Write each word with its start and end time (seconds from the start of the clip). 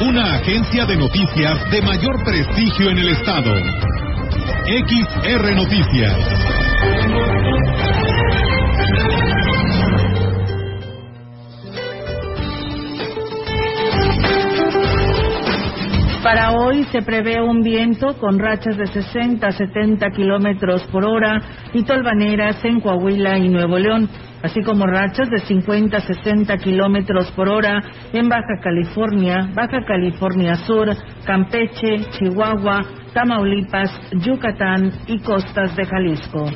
Una 0.00 0.36
agencia 0.36 0.86
de 0.86 0.96
noticias 0.96 1.70
de 1.70 1.82
mayor 1.82 2.24
prestigio 2.24 2.90
en 2.90 2.98
el 2.98 3.08
estado. 3.08 3.54
XR 4.64 5.54
Noticias. 5.54 6.16
Para 16.22 16.52
hoy 16.52 16.84
se 16.92 17.02
prevé 17.02 17.42
un 17.42 17.62
viento 17.62 18.16
con 18.18 18.38
rachas 18.38 18.78
de 18.78 18.86
60 18.86 19.46
a 19.46 19.52
70 19.52 20.10
kilómetros 20.12 20.82
por 20.84 21.04
hora 21.04 21.42
y 21.74 21.82
tolvaneras 21.84 22.64
en 22.64 22.80
Coahuila 22.80 23.36
y 23.36 23.50
Nuevo 23.50 23.78
León, 23.78 24.08
así 24.42 24.62
como 24.62 24.86
rachas 24.86 25.28
de 25.30 25.38
50 25.38 25.96
a 25.96 26.00
60 26.00 26.56
kilómetros 26.58 27.30
por 27.32 27.48
hora 27.48 27.82
en 28.12 28.28
Baja 28.28 28.60
California, 28.62 29.50
Baja 29.54 29.84
California 29.86 30.54
Sur, 30.66 30.88
Campeche, 31.24 32.06
Chihuahua, 32.12 32.82
Tamaulipas, 33.12 33.90
Yucatán 34.12 34.92
y 35.06 35.18
costas 35.20 35.74
de 35.76 35.84
Jalisco. 35.84 36.46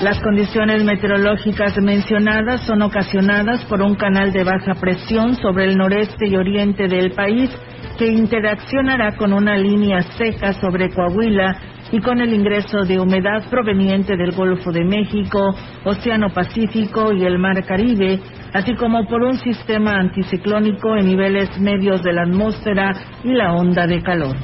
Las 0.00 0.18
condiciones 0.20 0.82
meteorológicas 0.82 1.76
mencionadas 1.76 2.62
son 2.62 2.80
ocasionadas 2.80 3.62
por 3.66 3.82
un 3.82 3.96
canal 3.96 4.32
de 4.32 4.44
baja 4.44 4.74
presión 4.80 5.36
sobre 5.36 5.66
el 5.66 5.76
noreste 5.76 6.26
y 6.26 6.36
oriente 6.36 6.88
del 6.88 7.12
país 7.12 7.50
que 7.98 8.06
interaccionará 8.06 9.16
con 9.16 9.34
una 9.34 9.58
línea 9.58 10.00
seca 10.16 10.54
sobre 10.54 10.88
Coahuila 10.88 11.54
y 11.92 12.00
con 12.00 12.20
el 12.20 12.32
ingreso 12.32 12.82
de 12.82 12.98
humedad 12.98 13.48
proveniente 13.50 14.16
del 14.16 14.32
Golfo 14.32 14.70
de 14.70 14.84
México, 14.84 15.54
Océano 15.84 16.30
Pacífico 16.30 17.12
y 17.12 17.24
el 17.24 17.38
Mar 17.38 17.64
Caribe, 17.64 18.20
así 18.52 18.74
como 18.74 19.06
por 19.06 19.22
un 19.22 19.38
sistema 19.38 19.96
anticiclónico 19.98 20.96
en 20.96 21.06
niveles 21.06 21.58
medios 21.60 22.02
de 22.02 22.12
la 22.12 22.22
atmósfera 22.22 22.92
y 23.24 23.32
la 23.32 23.54
onda 23.54 23.86
de 23.86 24.02
calor. 24.02 24.36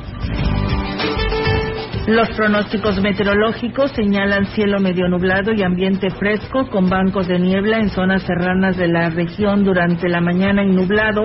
Los 2.07 2.29
pronósticos 2.37 3.01
meteorológicos 3.01 3.91
señalan 3.91 4.47
cielo 4.55 4.79
medio 4.79 5.09
nublado 5.09 5.53
y 5.53 5.65
ambiente 5.65 6.09
fresco 6.11 6.69
con 6.69 6.89
bancos 6.89 7.27
de 7.27 7.41
niebla 7.41 7.79
en 7.79 7.89
zonas 7.89 8.23
serranas 8.23 8.77
de 8.77 8.87
la 8.87 9.11
región 9.11 9.65
durante 9.65 10.09
la 10.09 10.21
mañana 10.21 10.63
y 10.63 10.69
nublado, 10.69 11.25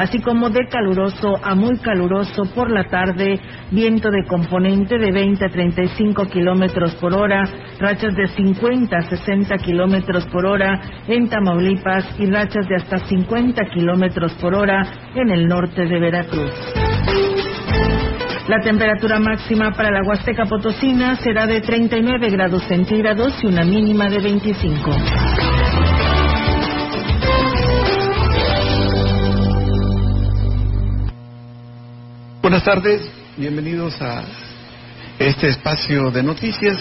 así 0.00 0.18
como 0.20 0.48
de 0.48 0.66
caluroso 0.68 1.38
a 1.44 1.54
muy 1.54 1.76
caluroso 1.78 2.44
por 2.54 2.70
la 2.70 2.84
tarde, 2.84 3.38
viento 3.70 4.10
de 4.10 4.24
componente 4.26 4.98
de 4.98 5.12
20 5.12 5.44
a 5.44 5.50
35 5.50 6.24
kilómetros 6.24 6.94
por 6.94 7.14
hora, 7.14 7.44
rachas 7.78 8.14
de 8.16 8.28
50 8.28 8.96
a 8.96 9.02
60 9.02 9.58
kilómetros 9.58 10.26
por 10.28 10.46
hora 10.46 10.80
en 11.06 11.28
Tamaulipas 11.28 12.18
y 12.18 12.30
rachas 12.30 12.66
de 12.66 12.76
hasta 12.76 12.96
50 12.98 13.62
kilómetros 13.74 14.32
por 14.40 14.54
hora 14.54 14.90
en 15.14 15.28
el 15.28 15.46
norte 15.46 15.84
de 15.84 16.00
Veracruz. 16.00 16.52
La 18.48 18.60
temperatura 18.62 19.20
máxima 19.20 19.72
para 19.72 19.90
la 19.90 20.02
Huasteca 20.02 20.46
Potosina 20.46 21.16
será 21.16 21.46
de 21.46 21.60
39 21.60 22.30
grados 22.30 22.64
centígrados 22.64 23.34
y 23.44 23.48
una 23.48 23.64
mínima 23.64 24.08
de 24.08 24.18
25. 24.18 25.59
Buenas 32.50 32.64
tardes, 32.64 33.08
bienvenidos 33.36 34.02
a 34.02 34.24
este 35.20 35.50
espacio 35.50 36.10
de 36.10 36.20
noticias. 36.20 36.76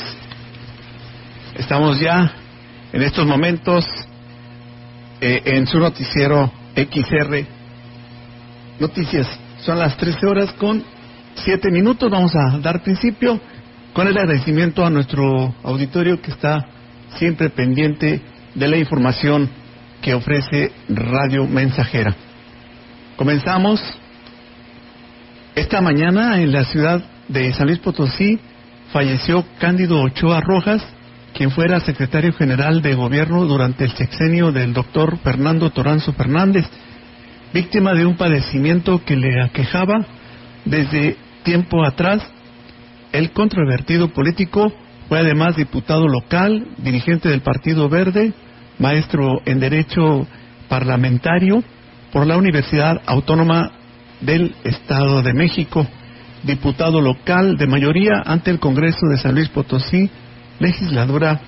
Estamos 1.54 2.00
ya 2.00 2.34
en 2.92 3.04
estos 3.04 3.24
momentos 3.28 3.86
eh, 5.22 5.44
en 5.46 5.68
su 5.68 5.78
noticiero 5.78 6.52
XR 6.76 7.46
Noticias. 8.80 9.28
Son 9.60 9.78
las 9.78 9.96
13 9.96 10.26
horas 10.26 10.52
con 10.54 10.84
7 11.36 11.70
minutos. 11.70 12.10
Vamos 12.10 12.36
a 12.36 12.58
dar 12.58 12.82
principio 12.82 13.40
con 13.94 14.08
el 14.08 14.18
agradecimiento 14.18 14.84
a 14.84 14.90
nuestro 14.90 15.54
auditorio 15.62 16.20
que 16.20 16.32
está 16.32 16.66
siempre 17.20 17.52
pendiente 17.52 18.20
de 18.56 18.68
la 18.68 18.78
información 18.78 19.48
que 20.02 20.16
ofrece 20.16 20.72
Radio 20.90 21.46
Mensajera. 21.46 22.16
Comenzamos 23.16 23.99
esta 25.60 25.82
mañana 25.82 26.42
en 26.42 26.54
la 26.54 26.64
ciudad 26.64 27.04
de 27.28 27.52
San 27.52 27.68
Luis 27.68 27.80
Potosí 27.80 28.40
falleció 28.94 29.44
Cándido 29.60 30.02
Ochoa 30.02 30.40
Rojas, 30.40 30.82
quien 31.34 31.52
fuera 31.52 31.82
secretario 31.82 32.32
general 32.32 32.82
de 32.82 32.96
gobierno 32.96 33.46
durante 33.46 33.84
el 33.84 33.92
sexenio 33.92 34.54
del 34.54 34.74
doctor 34.74 35.18
Fernando 35.18 35.70
Toranzo 35.70 36.14
Fernández, 36.14 36.66
víctima 37.54 37.94
de 37.94 38.06
un 38.06 38.16
padecimiento 38.16 39.04
que 39.04 39.18
le 39.18 39.44
aquejaba 39.44 40.06
desde 40.64 41.18
tiempo 41.44 41.84
atrás. 41.84 42.24
El 43.12 43.32
controvertido 43.32 44.08
político 44.14 44.72
fue 45.10 45.20
además 45.20 45.58
diputado 45.58 46.08
local, 46.08 46.68
dirigente 46.78 47.28
del 47.28 47.42
Partido 47.42 47.90
Verde, 47.90 48.32
maestro 48.78 49.42
en 49.46 49.60
Derecho 49.60 50.26
Parlamentario 50.70 51.62
por 52.14 52.26
la 52.26 52.38
Universidad 52.38 53.02
Autónoma 53.06 53.74
del 54.22 54.56
Estado 54.64 55.22
de 55.22 55.34
México, 55.34 55.86
diputado 56.44 57.02
local 57.02 57.58
de 57.58 57.68
mayoría 57.68 58.22
ante 58.26 58.50
el 58.52 58.60
Congreso 58.60 59.08
de 59.08 59.18
San 59.18 59.36
Luis 59.36 59.50
Potosí, 59.50 60.10
legisladora 60.60 61.42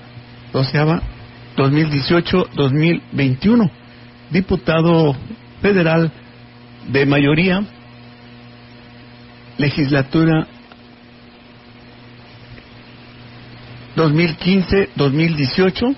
doceava 0.53 1.01
2018-2021, 1.57 3.69
diputado 4.29 5.15
federal 5.61 6.11
de 6.87 7.05
mayoría, 7.05 7.61
legislatura 9.57 10.47
2015-2018, 13.95 15.95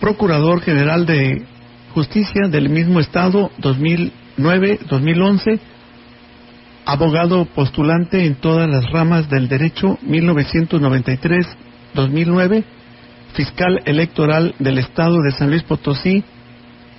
procurador 0.00 0.60
general 0.60 1.06
de 1.06 1.46
justicia 1.94 2.48
del 2.48 2.68
mismo 2.68 3.00
estado 3.00 3.50
2009-2011, 4.36 5.60
abogado 6.86 7.46
postulante 7.46 8.26
en 8.26 8.34
todas 8.36 8.68
las 8.68 8.88
ramas 8.90 9.30
del 9.30 9.48
derecho 9.48 9.98
1993-2009, 10.06 12.64
fiscal 13.34 13.80
electoral 13.84 14.54
del 14.58 14.78
estado 14.78 15.20
de 15.22 15.32
San 15.32 15.50
Luis 15.50 15.64
Potosí 15.64 16.24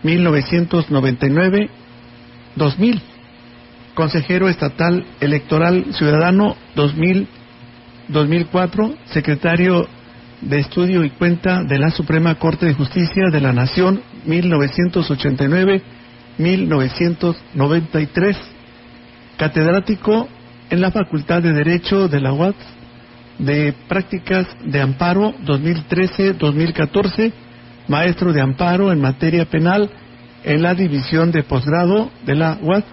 1999-2000, 0.04 3.02
consejero 3.94 4.50
estatal 4.50 5.06
electoral 5.20 5.86
ciudadano 5.94 6.56
2000-2004, 6.76 8.96
secretario 9.06 9.88
de 10.42 10.60
Estudio 10.60 11.04
y 11.04 11.12
Cuenta 11.12 11.64
de 11.64 11.80
la 11.80 11.90
Suprema 11.90 12.36
Corte 12.36 12.66
de 12.66 12.74
Justicia 12.74 13.30
de 13.32 13.40
la 13.42 13.54
Nación 13.54 14.02
1989-1993, 16.38 18.36
catedrático 19.38 20.28
en 20.70 20.82
la 20.82 20.92
Facultad 20.92 21.42
de 21.42 21.54
Derecho 21.54 22.08
de 22.08 22.20
la 22.20 22.34
UAT 22.34 22.56
de 23.40 23.74
Prácticas 23.88 24.46
de 24.64 24.82
Amparo 24.82 25.34
2013-2014, 25.46 27.32
maestro 27.88 28.34
de 28.34 28.42
amparo 28.42 28.92
en 28.92 29.00
materia 29.02 29.46
penal 29.46 29.90
en 30.44 30.62
la 30.62 30.74
División 30.74 31.32
de 31.32 31.44
Posgrado 31.44 32.12
de 32.26 32.36
la 32.36 32.58
UAT 32.62 32.84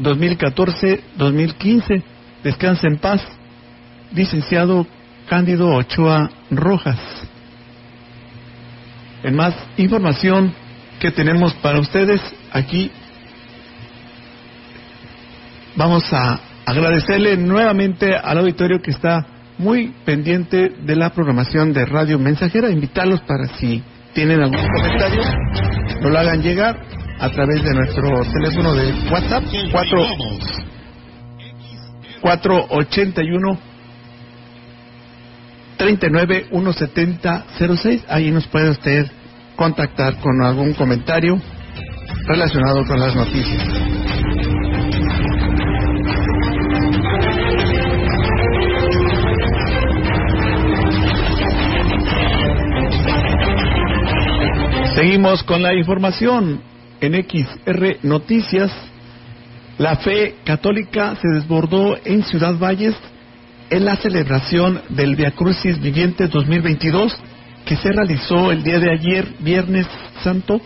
2014-2015. 0.00 2.02
Descansa 2.42 2.88
en 2.88 2.96
paz, 2.98 3.22
licenciado 4.12 4.86
Cándido 5.28 5.74
Ochoa 5.74 6.30
Rojas. 6.50 6.98
En 9.22 9.36
más 9.36 9.54
información 9.76 10.54
que 11.00 11.10
tenemos 11.10 11.54
para 11.54 11.80
ustedes 11.80 12.20
aquí, 12.52 12.90
vamos 15.74 16.04
a 16.12 16.38
agradecerle 16.66 17.36
nuevamente 17.38 18.14
al 18.14 18.38
auditorio 18.38 18.80
que 18.80 18.90
está 18.90 19.26
muy 19.58 19.94
pendiente 20.04 20.68
de 20.68 20.96
la 20.96 21.10
programación 21.10 21.72
de 21.72 21.86
Radio 21.86 22.18
Mensajera, 22.18 22.70
invitarlos 22.70 23.20
para 23.22 23.48
si 23.58 23.82
tienen 24.12 24.42
algún 24.42 24.66
comentario, 24.76 25.22
lo 26.02 26.18
hagan 26.18 26.42
llegar 26.42 26.78
a 27.18 27.30
través 27.30 27.62
de 27.62 27.74
nuestro 27.74 28.22
teléfono 28.32 28.74
de 28.74 28.92
WhatsApp 29.10 29.44
4 29.72 30.06
481 32.20 33.58
39 35.78 36.46
170 36.50 37.44
06. 37.76 38.04
Ahí 38.08 38.30
nos 38.30 38.46
puede 38.48 38.70
usted 38.70 39.10
contactar 39.60 40.16
con 40.20 40.42
algún 40.42 40.72
comentario 40.72 41.38
relacionado 42.26 42.82
con 42.86 42.98
las 42.98 43.14
noticias. 43.14 43.62
Seguimos 54.94 55.42
con 55.42 55.62
la 55.62 55.74
información 55.74 56.62
en 57.02 57.22
XR 57.22 57.98
Noticias. 58.02 58.72
La 59.76 59.96
fe 59.96 60.36
católica 60.42 61.16
se 61.16 61.28
desbordó 61.34 61.98
en 62.02 62.22
Ciudad 62.22 62.58
Valles 62.58 62.96
en 63.68 63.84
la 63.84 63.96
celebración 63.96 64.80
del 64.88 65.16
Via 65.16 65.32
Crucis 65.32 65.78
Viviente 65.78 66.28
2022 66.28 67.14
que 67.70 67.76
se 67.76 67.92
realizó 67.92 68.50
el 68.50 68.64
día 68.64 68.80
de 68.80 68.90
ayer, 68.90 69.28
Viernes 69.38 69.86
Santo, 70.24 70.60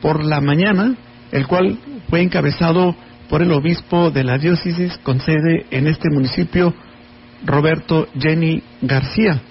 por 0.00 0.24
la 0.24 0.40
mañana, 0.40 0.96
el 1.30 1.46
cual 1.46 1.76
fue 2.08 2.22
encabezado 2.22 2.96
por 3.28 3.42
el 3.42 3.52
obispo 3.52 4.10
de 4.10 4.24
la 4.24 4.38
diócesis 4.38 4.96
con 5.02 5.20
sede 5.20 5.66
en 5.70 5.86
este 5.86 6.08
municipio, 6.08 6.72
Roberto 7.44 8.08
Jenny 8.18 8.62
García. 8.80 9.42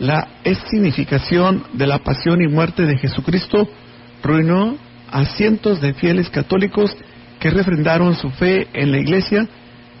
La 0.00 0.26
significación 0.68 1.62
de 1.74 1.86
la 1.86 2.00
pasión 2.00 2.42
y 2.42 2.48
muerte 2.48 2.86
de 2.86 2.98
Jesucristo 2.98 3.68
ruinó 4.20 4.76
a 5.12 5.24
cientos 5.26 5.80
de 5.80 5.94
fieles 5.94 6.28
católicos 6.28 6.92
que 7.38 7.50
refrendaron 7.50 8.16
su 8.16 8.30
fe 8.30 8.66
en 8.72 8.90
la 8.90 8.98
iglesia, 8.98 9.46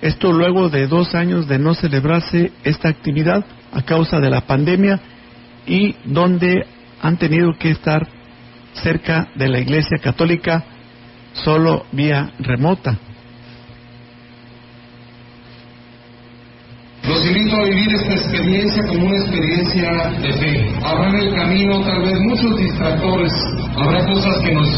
esto 0.00 0.32
luego 0.32 0.70
de 0.70 0.88
dos 0.88 1.14
años 1.14 1.46
de 1.46 1.60
no 1.60 1.74
celebrarse 1.74 2.50
esta 2.64 2.88
actividad 2.88 3.44
a 3.72 3.82
causa 3.82 4.18
de 4.18 4.28
la 4.28 4.40
pandemia 4.40 5.00
y 5.66 5.94
donde 6.04 6.66
han 7.00 7.16
tenido 7.18 7.52
que 7.58 7.70
estar 7.70 8.06
cerca 8.74 9.28
de 9.34 9.48
la 9.48 9.60
iglesia 9.60 9.98
católica 9.98 10.64
solo 11.32 11.86
vía 11.92 12.32
remota. 12.38 12.98
Los 17.04 17.26
invito 17.26 17.56
a 17.56 17.64
vivir 17.64 17.88
esta 17.94 18.14
experiencia 18.14 18.86
como 18.86 19.06
una 19.06 19.16
experiencia 19.16 19.90
de 20.22 20.32
fe. 20.34 20.70
Habrá 20.84 21.08
en 21.08 21.16
el 21.16 21.34
camino 21.34 21.80
tal 21.82 22.00
vez 22.00 22.14
muchos 22.20 22.56
distractores, 22.58 23.32
habrá 23.76 24.06
cosas 24.06 24.38
que 24.44 24.52
nos 24.54 24.68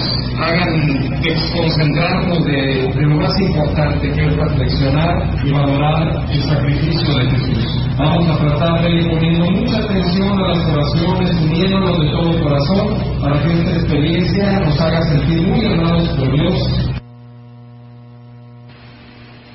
hagan 0.41 1.21
desconcentrarnos 1.21 2.45
de, 2.47 2.93
de 2.95 3.03
lo 3.03 3.17
más 3.17 3.39
importante 3.39 4.11
que 4.11 4.25
es 4.25 4.37
reflexionar 4.37 5.37
y 5.45 5.53
valorar 5.53 6.27
el 6.31 6.43
sacrificio 6.45 7.15
de 7.15 7.31
Jesús. 7.31 7.89
Vamos 7.99 8.27
a 8.31 8.39
tratar 8.39 8.83
de 8.83 8.91
ir 8.91 9.11
poniendo 9.11 9.51
mucha 9.51 9.79
atención 9.85 10.39
a 10.39 10.49
las 10.49 10.67
oraciones, 10.67 11.31
uniéndonos 11.43 12.01
de 12.01 12.11
todo 12.11 12.43
corazón 12.43 13.21
para 13.21 13.43
que 13.43 13.53
esta 13.53 13.71
experiencia 13.71 14.61
nos 14.61 14.81
haga 14.81 15.03
sentir 15.03 15.43
muy 15.43 15.67
amados 15.67 16.09
por 16.17 16.33
Dios. 16.33 16.95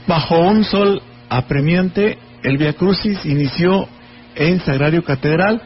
Bajo 0.07 0.39
un 0.39 0.63
sol 0.63 1.01
apremiante, 1.29 2.17
el 2.43 2.57
Via 2.57 2.73
Crucis 2.73 3.25
inició 3.25 3.87
en 4.35 4.59
Sagrario 4.61 5.03
Catedral 5.03 5.61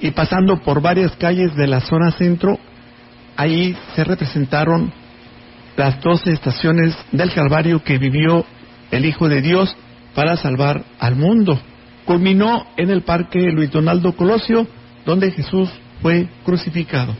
y 0.00 0.10
pasando 0.10 0.60
por 0.60 0.80
varias 0.80 1.12
calles 1.16 1.54
de 1.54 1.66
la 1.66 1.80
zona 1.80 2.10
centro, 2.12 2.58
ahí 3.36 3.76
se 3.94 4.04
representaron 4.04 4.92
las 5.76 6.00
doce 6.00 6.32
estaciones 6.32 6.96
del 7.12 7.32
Calvario 7.32 7.82
que 7.82 7.98
vivió 7.98 8.44
el 8.90 9.04
Hijo 9.04 9.28
de 9.28 9.40
Dios 9.40 9.76
para 10.14 10.36
salvar 10.36 10.84
al 10.98 11.14
mundo. 11.14 11.58
Culminó 12.04 12.66
en 12.76 12.90
el 12.90 13.02
Parque 13.02 13.50
Luis 13.52 13.70
Donaldo 13.70 14.16
Colosio, 14.16 14.66
donde 15.04 15.30
Jesús 15.30 15.70
fue 16.02 16.28
crucificado. 16.44 17.14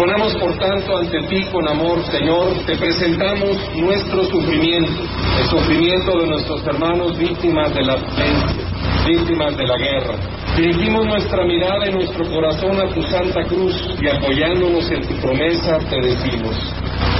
Ponemos 0.00 0.34
por 0.36 0.56
tanto 0.56 0.96
ante 0.96 1.20
ti 1.28 1.44
con 1.52 1.68
amor, 1.68 2.02
Señor, 2.06 2.54
te 2.64 2.74
presentamos 2.74 3.54
nuestro 3.76 4.24
sufrimiento, 4.24 5.02
el 5.38 5.46
sufrimiento 5.50 6.18
de 6.20 6.26
nuestros 6.26 6.66
hermanos 6.66 7.18
víctimas 7.18 7.74
de 7.74 7.84
la 7.84 7.96
violencia, 7.96 8.64
víctimas 9.06 9.58
de 9.58 9.66
la 9.66 9.76
guerra. 9.76 10.14
Dirigimos 10.56 11.04
nuestra 11.04 11.44
mirada 11.44 11.86
y 11.86 11.92
nuestro 11.92 12.24
corazón 12.30 12.80
a 12.80 12.88
tu 12.94 13.02
Santa 13.02 13.44
Cruz 13.44 13.74
y 14.00 14.08
apoyándonos 14.08 14.90
en 14.90 15.06
tu 15.06 15.14
promesa 15.20 15.76
te 15.90 16.00
decimos, 16.00 16.56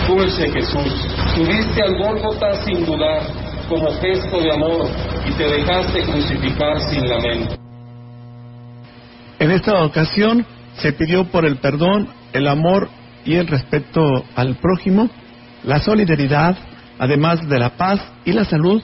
dulce 0.08 0.50
Jesús, 0.50 1.06
subiste 1.36 1.82
al 1.82 1.98
Gólgota 1.98 2.64
sin 2.64 2.86
dudar, 2.86 3.24
como 3.68 3.90
gesto 4.00 4.40
de 4.40 4.54
amor, 4.54 4.88
y 5.28 5.32
te 5.32 5.44
dejaste 5.44 6.02
crucificar 6.04 6.80
sin 6.88 7.06
lamento. 7.06 7.56
En 9.38 9.50
esta 9.50 9.84
ocasión 9.84 10.46
se 10.76 10.94
pidió 10.94 11.26
por 11.26 11.44
el 11.44 11.58
perdón, 11.58 12.08
el 12.32 12.48
amor 12.48 12.88
y 13.24 13.34
el 13.34 13.46
respeto 13.46 14.24
al 14.34 14.56
prójimo, 14.56 15.08
la 15.64 15.80
solidaridad, 15.80 16.56
además 16.98 17.46
de 17.48 17.58
la 17.58 17.76
paz 17.76 18.00
y 18.24 18.32
la 18.32 18.44
salud, 18.44 18.82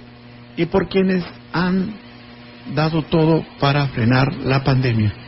y 0.57 0.67
por 0.67 0.89
quienes 0.89 1.25
han 1.53 1.95
dado 2.75 3.03
todo 3.03 3.45
para 3.61 3.87
frenar 3.89 4.35
la 4.35 4.65
pandemia. 4.65 5.26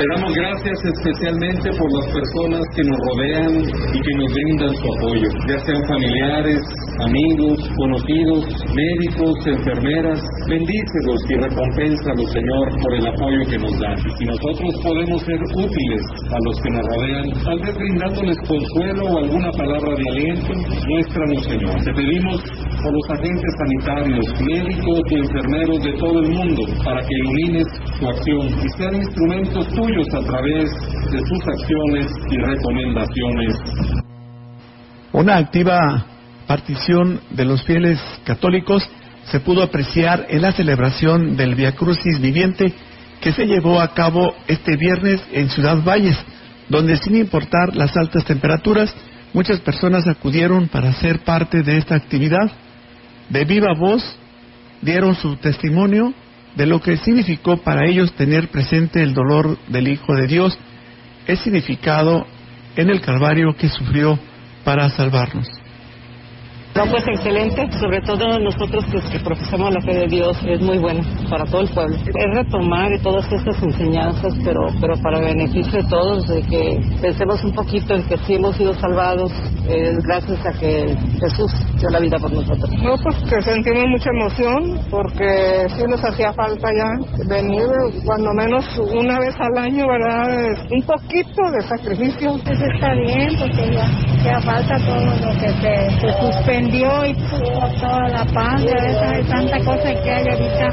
Te 0.00 0.06
damos 0.16 0.32
gracias 0.32 0.78
especialmente 0.96 1.68
por 1.76 1.92
las 1.92 2.06
personas 2.08 2.64
que 2.74 2.82
nos 2.88 2.98
rodean 3.04 3.52
y 3.92 4.00
que 4.00 4.14
nos 4.16 4.32
brindan 4.32 4.72
su 4.72 4.86
apoyo, 4.96 5.28
ya 5.46 5.58
sean 5.60 5.82
familiares, 5.92 6.56
amigos, 7.04 7.60
conocidos, 7.76 8.48
médicos, 8.72 9.36
enfermeras. 9.44 10.20
Bendícelos 10.48 11.20
y 11.28 11.34
recompénsalos, 11.36 12.32
Señor, 12.32 12.64
por 12.80 12.94
el 12.96 13.06
apoyo 13.12 13.40
que 13.44 13.58
nos 13.58 13.78
dan. 13.78 13.96
Si 14.16 14.24
nosotros 14.24 14.72
podemos 14.82 15.20
ser 15.20 15.36
útiles 15.36 16.02
a 16.32 16.38
los 16.48 16.56
que 16.64 16.70
nos 16.72 16.84
rodean, 16.96 17.26
tal 17.44 17.60
vez 17.60 17.76
brindándoles 17.76 18.38
consuelo 18.48 19.04
o 19.04 19.18
alguna 19.18 19.52
palabra 19.52 19.92
de 20.00 20.04
aliento, 20.16 20.52
muéstranos, 20.88 21.44
Señor. 21.44 21.76
Te 21.84 21.92
pedimos 21.92 22.40
por 22.80 22.92
los 22.96 23.06
agentes 23.20 23.52
sanitarios, 23.60 24.24
médicos 24.48 25.00
y 25.10 25.14
enfermeros 25.28 25.78
de 25.84 25.92
todo 26.00 26.20
el 26.24 26.28
mundo, 26.32 26.62
para 26.88 27.02
que 27.04 27.14
ilumines 27.20 27.68
su 28.00 28.08
acción 28.08 28.48
y 28.48 28.68
sean 28.80 28.94
instrumentos 28.96 29.68
tuyos 29.76 29.89
a 29.90 30.20
través 30.24 30.70
de 31.10 31.18
sus 31.18 31.40
acciones 31.48 32.06
y 32.30 32.36
recomendaciones. 32.36 33.56
Una 35.12 35.36
activa 35.36 36.06
partición 36.46 37.20
de 37.30 37.44
los 37.44 37.64
fieles 37.64 37.98
católicos 38.24 38.88
se 39.24 39.40
pudo 39.40 39.64
apreciar 39.64 40.26
en 40.28 40.42
la 40.42 40.52
celebración 40.52 41.36
del 41.36 41.56
Via 41.56 41.72
Crucis 41.74 42.20
viviente 42.20 42.72
que 43.20 43.32
se 43.32 43.46
llevó 43.46 43.80
a 43.80 43.92
cabo 43.92 44.32
este 44.46 44.76
viernes 44.76 45.20
en 45.32 45.50
Ciudad 45.50 45.82
Valles, 45.82 46.16
donde 46.68 46.96
sin 46.96 47.16
importar 47.16 47.74
las 47.74 47.96
altas 47.96 48.24
temperaturas, 48.24 48.94
muchas 49.32 49.58
personas 49.58 50.06
acudieron 50.06 50.68
para 50.68 50.92
ser 50.92 51.24
parte 51.24 51.62
de 51.62 51.78
esta 51.78 51.96
actividad. 51.96 52.50
De 53.28 53.44
viva 53.44 53.74
voz 53.76 54.02
dieron 54.82 55.16
su 55.16 55.34
testimonio 55.36 56.14
de 56.56 56.66
lo 56.66 56.80
que 56.80 56.96
significó 56.96 57.58
para 57.58 57.88
ellos 57.88 58.12
tener 58.14 58.48
presente 58.48 59.02
el 59.02 59.14
dolor 59.14 59.58
del 59.68 59.88
Hijo 59.88 60.14
de 60.14 60.26
Dios, 60.26 60.58
es 61.26 61.40
significado 61.40 62.26
en 62.76 62.90
el 62.90 63.00
Calvario 63.00 63.54
que 63.56 63.68
sufrió 63.68 64.18
para 64.64 64.88
salvarnos. 64.90 65.59
No, 66.74 66.86
pues 66.86 67.04
excelente, 67.08 67.68
sobre 67.78 68.00
todo 68.02 68.38
nosotros 68.38 68.84
pues, 68.92 69.04
que 69.10 69.18
profesamos 69.18 69.74
la 69.74 69.80
fe 69.80 69.92
de 69.92 70.06
Dios, 70.06 70.38
es 70.46 70.60
muy 70.60 70.78
bueno 70.78 71.00
para 71.28 71.44
todo 71.44 71.62
el 71.62 71.68
pueblo. 71.68 71.96
Es 71.96 72.34
retomar 72.34 72.90
todas 73.02 73.30
estas 73.30 73.60
enseñanzas, 73.62 74.32
pero, 74.44 74.68
pero 74.80 74.94
para 75.02 75.18
beneficio 75.18 75.82
de 75.82 75.88
todos, 75.88 76.28
de 76.28 76.42
que 76.42 76.78
pensemos 77.02 77.42
un 77.42 77.52
poquito 77.52 77.94
en 77.94 78.04
que 78.04 78.16
sí 78.18 78.34
hemos 78.34 78.56
sido 78.56 78.72
salvados 78.74 79.32
eh, 79.68 79.96
gracias 80.04 80.46
a 80.46 80.52
que 80.58 80.96
Jesús 81.20 81.52
dio 81.78 81.90
la 81.90 81.98
vida 81.98 82.18
por 82.18 82.32
nosotros. 82.32 82.70
No, 82.82 82.96
pues 83.02 83.16
que 83.28 83.42
sentimos 83.42 83.84
mucha 83.88 84.10
emoción, 84.10 84.80
porque 84.90 85.66
sí 85.76 85.82
nos 85.88 86.02
hacía 86.04 86.32
falta 86.32 86.68
ya 86.72 87.26
venir, 87.28 87.66
cuando 88.04 88.32
menos 88.32 88.64
una 88.78 89.18
vez 89.18 89.34
al 89.38 89.58
año, 89.58 89.86
¿verdad? 89.88 90.56
Un 90.70 90.82
poquito 90.82 91.42
de 91.50 91.62
sacrificio. 91.62 92.38
Pues 92.44 92.60
está 92.60 92.94
bien, 92.94 93.30
porque 93.38 93.74
ya, 93.74 93.86
ya 94.24 94.40
falta 94.40 94.76
todo 94.78 95.04
lo 95.04 95.32
que 95.40 95.48
se, 95.60 96.00
se 96.00 96.12
suspendió 96.60 97.06
y 97.06 97.14
por 97.14 97.72
toda 97.80 98.08
la 98.08 98.24
paz. 98.26 98.62
A 98.62 98.84
veces 98.84 99.02
hay 99.02 99.24
tanta 99.24 99.58
cosa 99.60 99.94
que 100.02 100.10
hay 100.10 100.24
ahorita, 100.28 100.68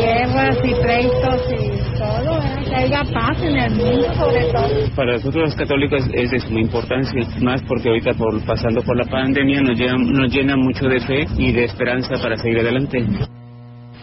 guerras 0.00 0.58
y 0.64 0.74
pleitos 0.74 1.42
y 1.50 1.98
todo, 1.98 2.38
¿verdad? 2.38 2.64
que 2.64 2.74
haya 2.74 3.04
paz 3.12 3.42
en 3.42 3.56
el 3.56 3.74
mundo 3.74 4.14
sobre 4.14 4.44
todo. 4.52 4.68
Para 4.94 5.12
nosotros 5.12 5.44
los 5.44 5.54
católicos 5.56 6.02
es 6.12 6.30
de 6.30 6.40
suma 6.40 6.60
importancia, 6.60 7.20
más 7.42 7.62
porque 7.62 7.88
ahorita 7.88 8.14
por, 8.14 8.44
pasando 8.44 8.82
por 8.82 8.96
la 8.96 9.04
pandemia 9.04 9.60
nos 9.60 9.78
llena, 9.78 9.94
nos 9.96 10.32
llena 10.32 10.56
mucho 10.56 10.86
de 10.86 11.00
fe 11.00 11.26
y 11.36 11.52
de 11.52 11.64
esperanza 11.64 12.14
para 12.20 12.36
seguir 12.36 12.60
adelante. 12.60 13.04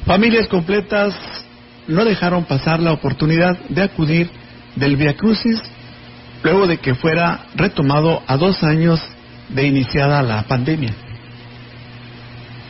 Familias 0.06 0.48
completas 0.48 1.16
no 1.88 2.06
dejaron 2.06 2.46
pasar 2.46 2.80
la 2.80 2.94
oportunidad 2.94 3.58
de 3.70 3.84
acudir 3.84 4.30
del 4.76 4.96
Via 4.96 5.16
Crucis 5.16 5.62
luego 6.44 6.68
de 6.68 6.78
que 6.78 6.96
fuera 6.96 7.46
retomado 7.56 8.22
a 8.28 8.36
dos 8.38 8.64
años 8.64 9.02
de 9.50 9.68
iniciada 9.68 10.22
la 10.22 10.44
pandemia 10.44 10.94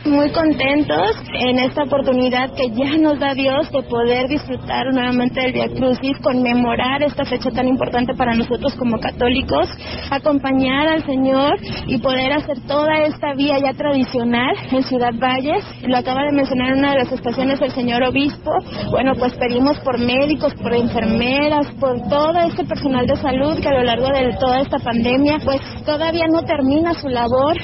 muy 0.04 0.30
contentos 0.32 1.16
en 1.32 1.58
esta 1.58 1.84
oportunidad 1.84 2.50
que 2.54 2.70
ya 2.70 2.98
nos 2.98 3.18
da 3.18 3.34
Dios 3.34 3.70
de 3.70 3.82
poder 3.82 4.28
disfrutar 4.28 4.92
nuevamente 4.92 5.40
del 5.40 5.52
Via 5.52 5.68
Crucis, 5.68 6.18
conmemorar 6.22 7.02
esta 7.02 7.24
fecha 7.24 7.50
tan 7.50 7.68
importante 7.68 8.14
para 8.14 8.34
nosotros 8.34 8.74
como 8.74 8.98
católicos, 8.98 9.68
acompañar 10.10 10.88
al 10.88 11.04
Señor 11.04 11.58
y 11.86 11.98
poder 11.98 12.32
hacer 12.32 12.60
toda 12.66 13.04
esta 13.04 13.34
vía 13.34 13.58
ya 13.58 13.72
tradicional 13.72 14.54
en 14.70 14.82
Ciudad 14.82 15.12
Valles. 15.14 15.64
Lo 15.86 15.96
acaba 15.96 16.24
de 16.24 16.32
mencionar 16.32 16.72
en 16.72 16.78
una 16.78 16.92
de 16.92 16.98
las 16.98 17.12
estaciones 17.12 17.60
el 17.60 17.72
señor 17.72 18.02
obispo. 18.02 18.50
Bueno, 18.90 19.12
pues 19.18 19.34
pedimos 19.34 19.78
por 19.80 19.98
médicos, 19.98 20.54
por 20.54 20.74
enfermeras, 20.74 21.66
por 21.80 22.00
todo 22.08 22.38
este 22.46 22.64
personal 22.64 23.06
de 23.06 23.16
salud 23.16 23.58
que 23.60 23.68
a 23.68 23.74
lo 23.74 23.84
largo 23.84 24.08
de 24.08 24.36
toda 24.38 24.60
esta 24.60 24.78
pandemia, 24.78 25.38
pues 25.44 25.60
todavía 25.84 26.26
no 26.30 26.42
termina 26.42 26.94
su 26.94 27.08
labor. 27.08 27.56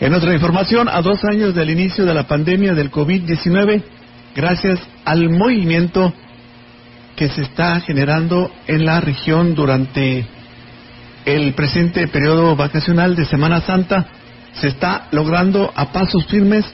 En 0.00 0.14
otra 0.14 0.32
información, 0.32 0.88
a 0.88 1.02
dos 1.02 1.24
años 1.24 1.56
del 1.56 1.70
inicio 1.70 2.04
de 2.04 2.14
la 2.14 2.28
pandemia 2.28 2.72
del 2.72 2.88
COVID-19, 2.88 3.82
gracias 4.34 4.78
al 5.04 5.28
movimiento 5.28 6.12
que 7.16 7.28
se 7.28 7.42
está 7.42 7.80
generando 7.80 8.48
en 8.68 8.84
la 8.84 9.00
región 9.00 9.56
durante 9.56 10.24
el 11.24 11.52
presente 11.54 12.06
periodo 12.06 12.54
vacacional 12.54 13.16
de 13.16 13.24
Semana 13.24 13.60
Santa, 13.62 14.06
se 14.52 14.68
está 14.68 15.08
logrando 15.10 15.72
a 15.74 15.90
pasos 15.90 16.24
firmes 16.26 16.64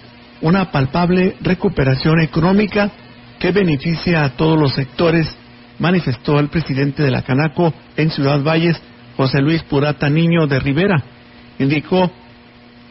una 0.42 0.70
palpable 0.70 1.36
recuperación 1.40 2.20
económica 2.20 2.90
que 3.38 3.52
beneficia 3.52 4.22
a 4.22 4.36
todos 4.36 4.58
los 4.58 4.74
sectores, 4.74 5.34
manifestó 5.78 6.38
el 6.38 6.48
presidente 6.48 7.02
de 7.02 7.10
la 7.10 7.22
Canaco 7.22 7.72
en 7.96 8.10
Ciudad 8.10 8.42
Valles, 8.42 8.78
José 9.16 9.40
Luis 9.40 9.62
Purata 9.62 10.10
Niño 10.10 10.46
de 10.46 10.60
Rivera. 10.60 11.02
Indicó 11.58 12.10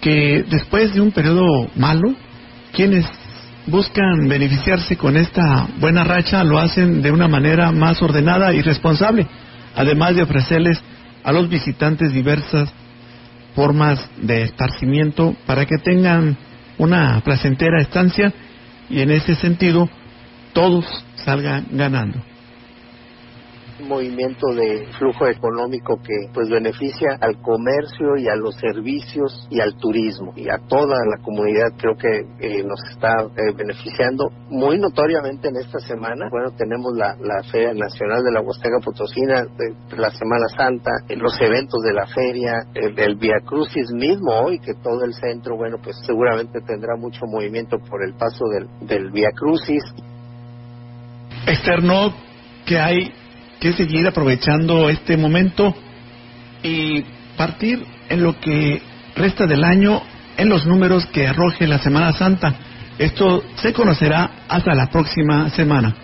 que 0.04 0.44
después 0.50 0.94
de 0.94 1.00
un 1.00 1.12
periodo 1.12 1.70
malo, 1.76 2.14
quienes 2.74 3.06
buscan 3.68 4.28
beneficiarse 4.28 4.98
con 4.98 5.16
esta 5.16 5.68
buena 5.80 6.04
racha 6.04 6.44
lo 6.44 6.60
hacen 6.60 7.02
de 7.02 7.10
una 7.10 7.30
manera 7.30 7.72
más 7.72 8.02
ordenada 8.02 8.54
y 8.54 8.62
responsable, 8.62 9.26
además 9.74 10.16
de 10.16 10.24
ofrecerles 10.24 10.82
a 11.24 11.32
los 11.32 11.48
visitantes 11.48 12.12
diversas 12.12 12.70
formas 13.56 14.10
de 14.18 14.44
esparcimiento 14.44 15.36
para 15.46 15.66
que 15.66 15.78
tengan 15.78 16.36
una 16.78 17.22
placentera 17.22 17.82
estancia 17.82 18.34
y 18.90 19.00
en 19.00 19.10
ese 19.10 19.36
sentido 19.36 19.88
todos 20.52 20.86
salgan 21.16 21.68
ganando 21.72 22.33
movimiento 23.80 24.48
de 24.54 24.88
flujo 24.98 25.28
económico 25.28 25.98
que 26.02 26.30
pues 26.34 26.50
beneficia 26.50 27.18
al 27.20 27.42
comercio 27.42 28.18
y 28.18 28.28
a 28.28 28.36
los 28.36 28.56
servicios 28.56 29.48
y 29.50 29.60
al 29.60 29.76
turismo. 29.76 30.34
Y 30.36 30.50
a 30.50 30.58
toda 30.68 30.98
la 31.06 31.24
comunidad 31.24 31.74
creo 31.78 31.96
que 31.96 32.26
eh, 32.40 32.64
nos 32.64 32.80
está 32.90 33.14
eh, 33.24 33.54
beneficiando 33.56 34.30
muy 34.50 34.78
notoriamente 34.80 35.50
en 35.50 35.58
esta 35.58 35.80
semana. 35.80 36.28
Bueno 36.30 36.52
tenemos 36.52 36.94
la, 36.96 37.16
la 37.20 37.44
Feria 37.52 37.74
Nacional 37.74 38.24
de 38.24 38.32
la 38.32 38.42
Huasteca 38.42 38.80
Potosina 38.84 39.44
de, 39.44 39.98
la 39.98 40.12
Semana 40.12 40.48
Santa 40.56 40.92
eh, 41.10 41.16
los 41.16 41.40
eventos 41.42 41.82
de 41.84 41.94
la 41.94 42.06
feria 42.08 42.66
el, 42.74 42.98
el 42.98 43.16
Via 43.16 43.40
Crucis 43.46 43.92
mismo 43.92 44.32
hoy 44.32 44.60
que 44.60 44.74
todo 44.76 45.04
el 45.04 45.14
centro 45.14 45.58
bueno 45.58 45.78
pues 45.82 45.96
seguramente 46.06 46.62
tendrá 46.62 46.96
mucho 46.96 47.26
movimiento 47.26 47.78
por 47.80 48.04
el 48.04 48.14
paso 48.14 48.46
del, 48.46 48.88
del 48.88 49.12
Via 49.12 49.32
Crucis. 49.36 49.84
Externó 51.46 52.14
que 52.66 52.80
hay 52.80 53.12
que 53.64 53.72
seguir 53.72 54.06
aprovechando 54.06 54.90
este 54.90 55.16
momento 55.16 55.74
y 56.62 57.02
partir 57.38 57.82
en 58.10 58.22
lo 58.22 58.38
que 58.38 58.82
resta 59.16 59.48
del 59.48 59.64
año 59.64 60.02
en 60.36 60.50
los 60.50 60.66
números 60.66 61.06
que 61.06 61.28
arroje 61.28 61.66
la 61.66 61.80
Semana 61.80 62.12
Santa. 62.12 62.54
Esto 62.98 63.42
se 63.56 63.72
conocerá 63.72 64.30
hasta 64.50 64.76
la 64.76 64.90
próxima 64.90 65.50
semana 65.52 65.96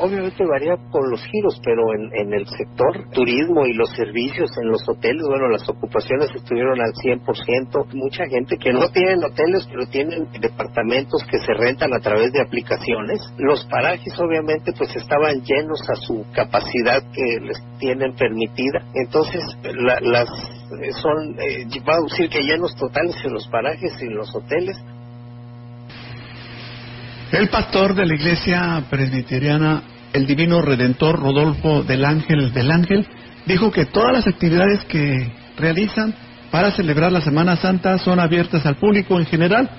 obviamente 0.00 0.44
varía 0.44 0.76
con 0.90 1.10
los 1.10 1.22
giros, 1.24 1.60
pero 1.62 1.82
en, 1.94 2.32
el 2.32 2.46
sector 2.46 3.10
turismo 3.12 3.66
y 3.66 3.74
los 3.74 3.90
servicios 3.90 4.50
en 4.62 4.70
los 4.70 4.82
hoteles, 4.88 5.22
bueno, 5.26 5.48
las 5.48 5.68
ocupaciones 5.68 6.30
estuvieron 6.34 6.80
al 6.80 6.92
100%. 6.92 7.94
Mucha 7.94 8.24
gente 8.26 8.56
que 8.56 8.72
no 8.72 8.88
tienen 8.88 9.22
hoteles, 9.22 9.66
pero 9.70 9.86
tienen 9.86 10.28
departamentos 10.40 11.24
que 11.24 11.38
se 11.38 11.52
rentan 11.54 11.92
a 11.92 12.00
través 12.00 12.32
de 12.32 12.40
aplicaciones. 12.40 13.20
Los 13.38 13.64
parajes, 13.66 14.18
obviamente, 14.18 14.72
pues 14.76 14.94
estaban 14.96 15.42
llenos 15.42 15.80
a 15.88 15.94
su 15.96 16.24
capacidad 16.32 17.02
que 17.12 17.40
les 17.40 17.58
tienen 17.78 18.14
permitida. 18.14 18.80
Entonces, 18.94 19.42
las 20.02 20.28
eh, 20.28 20.92
son, 20.92 21.36
eh, 21.38 21.66
va 21.86 21.94
a 21.96 22.02
decir 22.08 22.28
que 22.28 22.42
llenos 22.42 22.74
totales 22.76 23.16
en 23.24 23.34
los 23.34 23.46
parajes 23.48 23.92
y 24.00 24.06
en 24.06 24.14
los 24.14 24.34
hoteles, 24.34 24.76
el 27.32 27.48
pastor 27.48 27.94
de 27.94 28.06
la 28.06 28.14
iglesia 28.16 28.84
presbiteriana, 28.90 29.84
el 30.12 30.26
divino 30.26 30.60
redentor 30.62 31.18
Rodolfo 31.18 31.82
del 31.82 32.04
Ángel 32.04 32.52
del 32.52 32.70
Ángel, 32.70 33.06
dijo 33.46 33.70
que 33.70 33.86
todas 33.86 34.12
las 34.12 34.26
actividades 34.26 34.84
que 34.84 35.32
realizan 35.56 36.14
para 36.50 36.72
celebrar 36.72 37.12
la 37.12 37.20
Semana 37.20 37.56
Santa 37.56 37.98
son 37.98 38.18
abiertas 38.18 38.66
al 38.66 38.76
público 38.76 39.18
en 39.18 39.26
general 39.26 39.70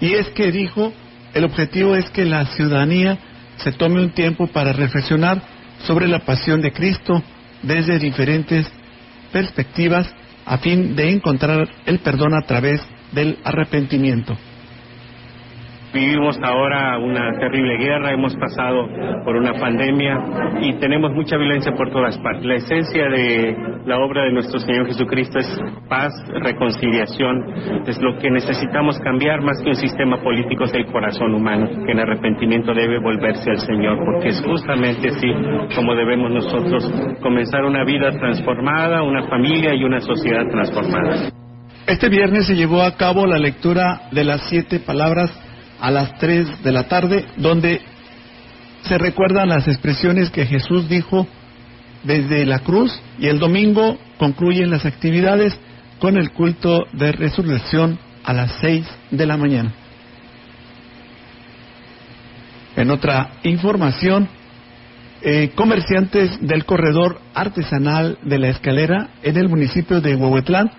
y 0.00 0.14
es 0.14 0.28
que 0.28 0.52
dijo, 0.52 0.92
el 1.34 1.44
objetivo 1.44 1.96
es 1.96 2.08
que 2.10 2.24
la 2.24 2.46
ciudadanía 2.46 3.18
se 3.56 3.72
tome 3.72 4.02
un 4.02 4.10
tiempo 4.10 4.46
para 4.46 4.72
reflexionar 4.72 5.42
sobre 5.86 6.08
la 6.08 6.20
pasión 6.20 6.60
de 6.60 6.72
Cristo 6.72 7.22
desde 7.62 7.98
diferentes 7.98 8.66
perspectivas 9.32 10.12
a 10.46 10.58
fin 10.58 10.96
de 10.96 11.10
encontrar 11.10 11.68
el 11.86 11.98
perdón 12.00 12.34
a 12.34 12.46
través 12.46 12.80
del 13.12 13.38
arrepentimiento. 13.44 14.36
Vivimos 15.92 16.38
ahora 16.40 16.98
una 16.98 17.36
terrible 17.40 17.76
guerra, 17.78 18.12
hemos 18.12 18.36
pasado 18.36 18.88
por 19.24 19.34
una 19.34 19.52
pandemia 19.54 20.18
y 20.60 20.74
tenemos 20.74 21.12
mucha 21.12 21.36
violencia 21.36 21.72
por 21.72 21.90
todas 21.90 22.16
partes. 22.18 22.44
La 22.44 22.54
esencia 22.54 23.08
de 23.08 23.56
la 23.86 23.98
obra 23.98 24.24
de 24.24 24.32
nuestro 24.32 24.60
Señor 24.60 24.86
Jesucristo 24.86 25.40
es 25.40 25.60
paz, 25.88 26.12
reconciliación, 26.42 27.82
es 27.88 28.00
lo 28.00 28.16
que 28.18 28.30
necesitamos 28.30 29.00
cambiar 29.00 29.42
más 29.42 29.60
que 29.62 29.70
un 29.70 29.74
sistema 29.74 30.22
político, 30.22 30.62
es 30.62 30.74
el 30.74 30.86
corazón 30.86 31.34
humano, 31.34 31.66
que 31.84 31.90
en 31.90 31.98
arrepentimiento 31.98 32.72
debe 32.72 33.00
volverse 33.00 33.50
al 33.50 33.58
Señor, 33.58 33.98
porque 34.04 34.28
es 34.28 34.40
justamente 34.46 35.08
así 35.08 35.26
como 35.74 35.96
debemos 35.96 36.30
nosotros 36.30 36.88
comenzar 37.20 37.64
una 37.64 37.84
vida 37.84 38.12
transformada, 38.12 39.02
una 39.02 39.24
familia 39.24 39.74
y 39.74 39.82
una 39.82 39.98
sociedad 39.98 40.46
transformada. 40.52 41.32
Este 41.88 42.08
viernes 42.08 42.46
se 42.46 42.54
llevó 42.54 42.82
a 42.82 42.96
cabo 42.96 43.26
la 43.26 43.38
lectura 43.38 44.02
de 44.12 44.22
las 44.22 44.48
siete 44.48 44.78
palabras 44.78 45.49
a 45.80 45.90
las 45.90 46.18
3 46.18 46.62
de 46.62 46.72
la 46.72 46.84
tarde, 46.88 47.24
donde 47.36 47.80
se 48.82 48.98
recuerdan 48.98 49.48
las 49.48 49.68
expresiones 49.68 50.30
que 50.30 50.46
Jesús 50.46 50.88
dijo 50.88 51.26
desde 52.02 52.46
la 52.46 52.60
cruz 52.60 52.98
y 53.18 53.26
el 53.26 53.38
domingo 53.38 53.98
concluyen 54.18 54.70
las 54.70 54.86
actividades 54.86 55.56
con 55.98 56.16
el 56.16 56.30
culto 56.30 56.86
de 56.92 57.12
resurrección 57.12 57.98
a 58.24 58.32
las 58.32 58.52
6 58.60 58.86
de 59.10 59.26
la 59.26 59.36
mañana. 59.36 59.72
En 62.76 62.90
otra 62.90 63.32
información, 63.42 64.28
eh, 65.22 65.50
comerciantes 65.54 66.38
del 66.40 66.64
corredor 66.64 67.20
artesanal 67.34 68.18
de 68.22 68.38
la 68.38 68.48
escalera 68.48 69.10
en 69.22 69.36
el 69.36 69.48
municipio 69.48 70.00
de 70.00 70.14
Huehuetlán 70.14 70.70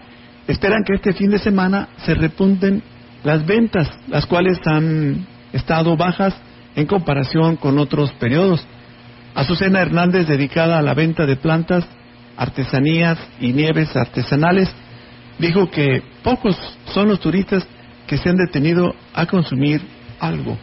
esperan 0.47 0.83
que 0.83 0.95
este 0.95 1.13
fin 1.13 1.29
de 1.29 1.37
semana 1.37 1.89
se 2.05 2.15
repunten 2.15 2.81
las 3.23 3.45
ventas, 3.45 3.89
las 4.07 4.25
cuales 4.25 4.59
han 4.65 5.25
estado 5.53 5.95
bajas 5.97 6.35
en 6.75 6.85
comparación 6.85 7.55
con 7.55 7.77
otros 7.79 8.11
periodos. 8.13 8.65
Azucena 9.35 9.81
Hernández, 9.81 10.27
dedicada 10.27 10.79
a 10.79 10.81
la 10.81 10.93
venta 10.93 11.25
de 11.25 11.35
plantas, 11.35 11.85
artesanías 12.37 13.17
y 13.39 13.53
nieves 13.53 13.95
artesanales, 13.95 14.69
dijo 15.39 15.69
que 15.69 16.01
pocos 16.23 16.57
son 16.93 17.09
los 17.09 17.19
turistas 17.19 17.65
que 18.07 18.17
se 18.17 18.29
han 18.29 18.37
detenido 18.37 18.93
a 19.13 19.25
consumir 19.25 19.81
algo 20.19 20.57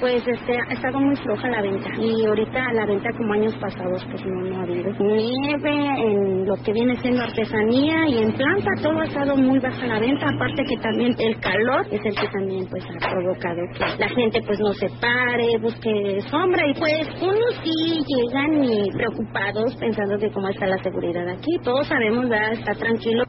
pues 0.00 0.22
este, 0.26 0.56
ha 0.56 0.72
estado 0.72 0.98
muy 0.98 1.14
floja 1.16 1.48
la 1.48 1.62
venta. 1.62 1.90
Y 1.98 2.24
ahorita 2.26 2.72
la 2.72 2.86
venta 2.86 3.10
como 3.16 3.34
años 3.34 3.54
pasados 3.60 4.04
pues 4.10 4.24
no, 4.24 4.42
no 4.42 4.56
ha 4.58 4.62
habido. 4.62 4.90
Nieve 4.98 5.88
en 5.98 6.46
lo 6.46 6.56
que 6.56 6.72
viene 6.72 6.96
siendo 7.00 7.22
artesanía 7.22 8.08
y 8.08 8.18
en 8.18 8.32
planta 8.32 8.70
todo 8.82 8.98
ha 9.00 9.04
estado 9.04 9.36
muy 9.36 9.58
baja 9.58 9.86
la 9.86 10.00
venta. 10.00 10.26
Aparte 10.34 10.64
que 10.64 10.76
también 10.78 11.14
el 11.18 11.38
calor 11.40 11.86
es 11.90 12.00
el 12.04 12.14
que 12.14 12.28
también 12.28 12.66
pues 12.70 12.84
ha 12.84 13.10
provocado 13.10 13.60
que 13.74 13.98
la 13.98 14.08
gente 14.08 14.40
pues 14.42 14.58
no 14.60 14.72
se 14.72 14.88
pare 15.00 15.58
busque 15.60 16.20
sombra. 16.30 16.62
Y 16.66 16.74
pues 16.74 17.08
unos 17.20 17.60
sí 17.62 18.02
llegan 18.06 18.64
y 18.64 18.90
preocupados 18.92 19.76
pensando 19.76 20.16
de 20.16 20.30
cómo 20.30 20.48
está 20.48 20.66
la 20.66 20.82
seguridad 20.82 21.28
aquí. 21.28 21.58
Todos 21.62 21.86
sabemos 21.86 22.28
ya 22.28 22.52
está 22.52 22.74
tranquilo. 22.74 23.24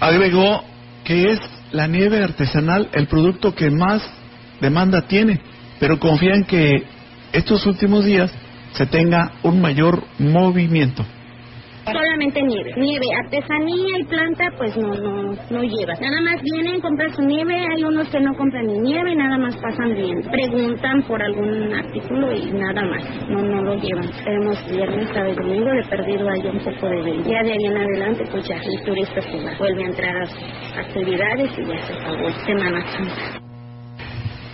Agregó 0.00 0.62
que 1.04 1.32
es 1.32 1.40
la 1.72 1.86
nieve 1.86 2.22
artesanal 2.22 2.88
el 2.92 3.08
producto 3.08 3.54
que 3.54 3.70
más 3.70 4.02
demanda 4.60 5.02
tiene 5.02 5.40
pero 5.80 5.98
confían 5.98 6.44
que 6.44 6.84
estos 7.32 7.66
últimos 7.66 8.04
días 8.04 8.32
se 8.72 8.86
tenga 8.86 9.32
un 9.42 9.60
mayor 9.60 10.02
movimiento. 10.18 11.04
Solamente 11.84 12.40
nieve, 12.42 12.70
nieve, 12.78 13.04
artesanía 13.24 13.98
y 13.98 14.04
planta 14.04 14.50
pues 14.56 14.74
no, 14.74 14.88
no, 14.94 15.34
no 15.50 15.62
lleva. 15.62 15.92
Nada 16.00 16.20
más 16.22 16.40
vienen, 16.42 16.80
compran 16.80 17.14
su 17.14 17.20
nieve, 17.22 17.54
hay 17.54 17.84
unos 17.84 18.08
que 18.08 18.20
no 18.20 18.34
compran 18.36 18.66
ni 18.66 18.78
nieve 18.78 19.14
nada 19.14 19.36
más 19.36 19.54
pasan 19.58 19.94
bien. 19.94 20.22
Preguntan 20.22 21.02
por 21.02 21.22
algún 21.22 21.74
artículo 21.74 22.34
y 22.34 22.50
nada 22.52 22.86
más, 22.86 23.04
no, 23.28 23.42
no 23.42 23.62
lo 23.62 23.74
llevan. 23.76 24.10
Tenemos 24.24 24.66
viernes, 24.70 25.08
sábado 25.08 25.32
y 25.32 25.34
domingo, 25.34 25.70
de 25.72 25.84
perdido 25.84 26.26
hay 26.30 26.46
un 26.46 26.58
poco 26.60 26.86
de 26.88 27.02
venta. 27.02 27.28
Ya 27.28 27.42
de 27.42 27.52
ahí 27.52 27.66
en 27.66 27.76
adelante 27.76 28.24
pues 28.30 28.48
ya 28.48 28.56
el 28.56 28.84
turista 28.84 29.20
se 29.20 29.44
va, 29.44 29.52
vuelve 29.58 29.84
a 29.84 29.86
entrar 29.86 30.22
a 30.22 30.26
sus 30.26 30.78
actividades 30.78 31.50
y 31.58 31.66
ya 31.66 31.86
se 31.86 31.92
acabó 31.92 32.30
Semana 32.46 32.92
Santa. 32.92 33.43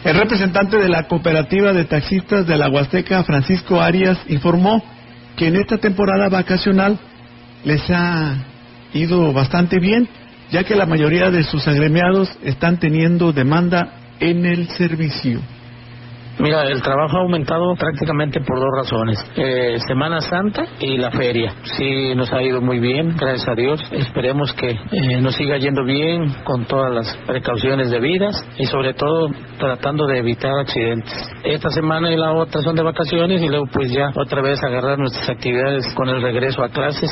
El 0.05 0.17
representante 0.17 0.79
de 0.79 0.89
la 0.89 1.07
cooperativa 1.09 1.75
de 1.75 1.85
taxistas 1.85 2.47
de 2.47 2.57
la 2.57 2.71
Huasteca, 2.71 3.23
Francisco 3.23 3.81
Arias, 3.81 4.19
informó 4.29 4.83
que 5.37 5.49
en 5.49 5.57
esta 5.57 5.77
temporada 5.77 6.31
vacacional 6.31 6.99
les 7.65 7.83
ha 7.91 8.37
ido 8.95 9.33
bastante 9.35 9.79
bien, 9.79 10.09
ya 10.51 10.65
que 10.65 10.75
la 10.75 10.87
mayoría 10.87 11.31
de 11.31 11.45
sus 11.45 11.69
agremiados 11.69 12.31
están 12.43 12.79
teniendo 12.79 13.33
demanda 13.33 13.93
en 14.21 14.47
el 14.47 14.69
servicio. 14.69 15.41
Mira, 16.41 16.63
el 16.63 16.81
trabajo 16.81 17.19
ha 17.19 17.21
aumentado 17.21 17.75
prácticamente 17.75 18.41
por 18.41 18.59
dos 18.59 18.71
razones. 18.75 19.19
Eh, 19.37 19.77
Semana 19.87 20.23
Santa 20.23 20.65
y 20.81 20.97
la 20.97 21.11
feria. 21.11 21.53
Sí, 21.77 22.15
nos 22.15 22.33
ha 22.33 22.43
ido 22.43 22.63
muy 22.63 22.79
bien, 22.79 23.15
gracias 23.15 23.47
a 23.47 23.55
Dios. 23.55 23.79
Esperemos 23.93 24.53
que 24.55 24.71
eh, 24.71 25.21
nos 25.21 25.35
siga 25.35 25.59
yendo 25.59 25.85
bien 25.85 26.33
con 26.45 26.65
todas 26.65 26.95
las 26.95 27.17
precauciones 27.27 27.91
debidas 27.91 28.43
y 28.59 28.65
sobre 28.65 28.95
todo 28.95 29.29
tratando 29.59 30.07
de 30.07 30.19
evitar 30.19 30.59
accidentes. 30.59 31.13
Esta 31.45 31.69
semana 31.69 32.11
y 32.11 32.17
la 32.17 32.33
otra 32.33 32.63
son 32.63 32.75
de 32.75 32.83
vacaciones 32.85 33.43
y 33.43 33.49
luego 33.49 33.67
pues 33.71 33.93
ya 33.93 34.11
otra 34.17 34.41
vez 34.41 34.63
agarrar 34.65 34.99
nuestras 34.99 35.29
actividades 35.29 35.93
con 35.95 36.09
el 36.09 36.23
regreso 36.23 36.63
a 36.65 36.71
clases. 36.71 37.11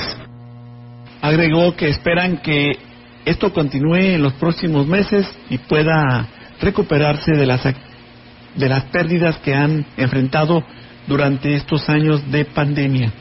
Agregó 1.21 1.77
que 1.77 1.89
esperan 1.89 2.39
que 2.39 2.79
esto 3.27 3.53
continúe 3.53 4.15
en 4.15 4.23
los 4.23 4.33
próximos 4.35 4.87
meses 4.87 5.27
y 5.51 5.59
pueda 5.59 6.27
recuperarse 6.63 7.33
de 7.33 7.45
las 7.45 7.67
de 8.55 8.69
las 8.69 8.85
pérdidas 8.85 9.39
que 9.39 9.55
han 9.55 9.87
enfrentado 9.97 10.65
durante 11.07 11.55
estos 11.55 11.89
años 11.89 12.31
de 12.31 12.45
pandemia. 12.45 13.13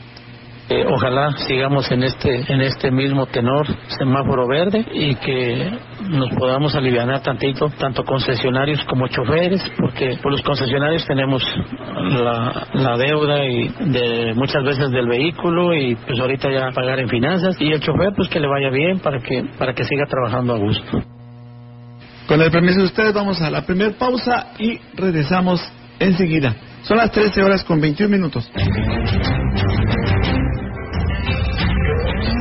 Eh, 0.70 0.84
ojalá 0.86 1.30
sigamos 1.46 1.90
en 1.90 2.02
este 2.02 2.52
en 2.52 2.60
este 2.60 2.90
mismo 2.90 3.24
tenor 3.24 3.66
semáforo 3.98 4.46
verde 4.46 4.84
y 4.92 5.14
que 5.14 5.70
nos 6.10 6.28
podamos 6.34 6.74
aliviar 6.74 7.22
tantito 7.22 7.70
tanto 7.78 8.04
concesionarios 8.04 8.84
como 8.84 9.08
choferes 9.08 9.62
porque 9.78 10.18
por 10.22 10.30
los 10.30 10.42
concesionarios 10.42 11.06
tenemos 11.06 11.42
la, 12.10 12.66
la 12.74 12.98
deuda 12.98 13.46
y 13.46 13.68
de 13.68 14.34
muchas 14.34 14.62
veces 14.62 14.90
del 14.90 15.08
vehículo 15.08 15.74
y 15.74 15.94
pues 15.94 16.20
ahorita 16.20 16.50
ya 16.50 16.70
pagar 16.72 17.00
en 17.00 17.08
finanzas 17.08 17.56
y 17.58 17.72
el 17.72 17.80
chofer 17.80 18.12
pues 18.14 18.28
que 18.28 18.38
le 18.38 18.46
vaya 18.46 18.68
bien 18.68 18.98
para 18.98 19.20
que 19.20 19.44
para 19.58 19.72
que 19.72 19.84
siga 19.84 20.04
trabajando 20.04 20.52
a 20.52 20.58
gusto. 20.58 21.17
Con 22.28 22.42
el 22.42 22.50
permiso 22.50 22.80
de 22.80 22.84
ustedes 22.84 23.14
vamos 23.14 23.40
a 23.40 23.50
la 23.50 23.62
primera 23.62 23.92
pausa 23.98 24.48
y 24.58 24.78
regresamos 24.94 25.62
enseguida. 25.98 26.54
Son 26.82 26.98
las 26.98 27.10
13 27.10 27.42
horas 27.42 27.64
con 27.64 27.80
21 27.80 28.14
minutos. 28.14 28.50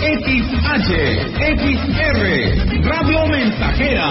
XH, 0.00 0.90
XR, 1.60 2.22
Radio 2.82 3.26
Mensajera, 3.26 4.08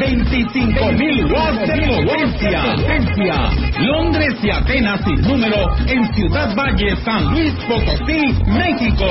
25.000 0.00 1.32
watts 1.32 1.60
de 1.68 1.78
potencia. 1.86 3.50
Londres 3.78 4.34
y 4.42 4.50
Atenas 4.50 5.00
sin 5.04 5.22
número 5.22 5.76
en 5.86 6.12
Ciudad 6.14 6.56
Valle, 6.56 6.96
San 7.04 7.30
Luis 7.30 7.54
Potosí, 7.68 8.34
México. 8.46 9.06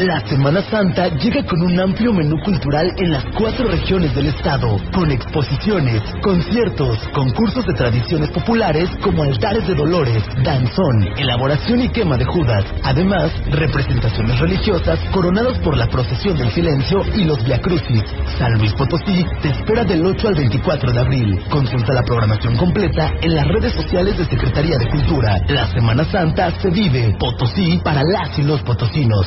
La 0.00 0.18
Semana 0.26 0.62
Santa 0.62 1.08
llega 1.08 1.44
con 1.44 1.60
un 1.60 1.78
amplio 1.78 2.10
menú 2.10 2.34
cultural 2.42 2.90
en 2.96 3.12
las 3.12 3.22
cuatro 3.36 3.68
regiones 3.68 4.14
del 4.14 4.28
estado, 4.28 4.78
con 4.94 5.10
exposiciones, 5.10 6.00
conciertos, 6.22 7.06
concursos 7.12 7.66
de 7.66 7.74
tradiciones 7.74 8.30
populares 8.30 8.88
como 9.02 9.24
altares 9.24 9.68
de 9.68 9.74
dolores, 9.74 10.24
danzón, 10.42 11.06
elaboración 11.18 11.82
y 11.82 11.90
quema 11.90 12.16
de 12.16 12.24
Judas, 12.24 12.64
además 12.82 13.30
representaciones 13.50 14.40
religiosas 14.40 14.98
coronadas 15.12 15.58
por 15.58 15.76
la 15.76 15.86
procesión 15.88 16.38
del 16.38 16.50
silencio 16.50 17.02
y 17.14 17.24
los 17.24 17.38
Crucis. 17.60 18.02
San 18.38 18.54
Luis 18.54 18.72
Potosí 18.72 19.22
te 19.42 19.50
espera 19.50 19.84
del 19.84 20.06
8 20.06 20.28
al 20.28 20.34
24 20.34 20.92
de 20.92 21.00
abril. 21.00 21.40
Consulta 21.50 21.92
la 21.92 22.04
programación 22.04 22.56
completa 22.56 23.12
en 23.20 23.34
las 23.34 23.46
redes 23.48 23.74
sociales 23.74 24.16
de 24.16 24.24
Secretaría 24.24 24.78
de 24.78 24.88
Cultura. 24.88 25.36
La 25.48 25.70
Semana 25.70 26.04
Santa 26.04 26.58
se 26.62 26.70
vive 26.70 27.14
Potosí 27.18 27.78
para 27.84 28.02
las 28.02 28.38
y 28.38 28.44
los 28.44 28.62
potosinos. 28.62 29.26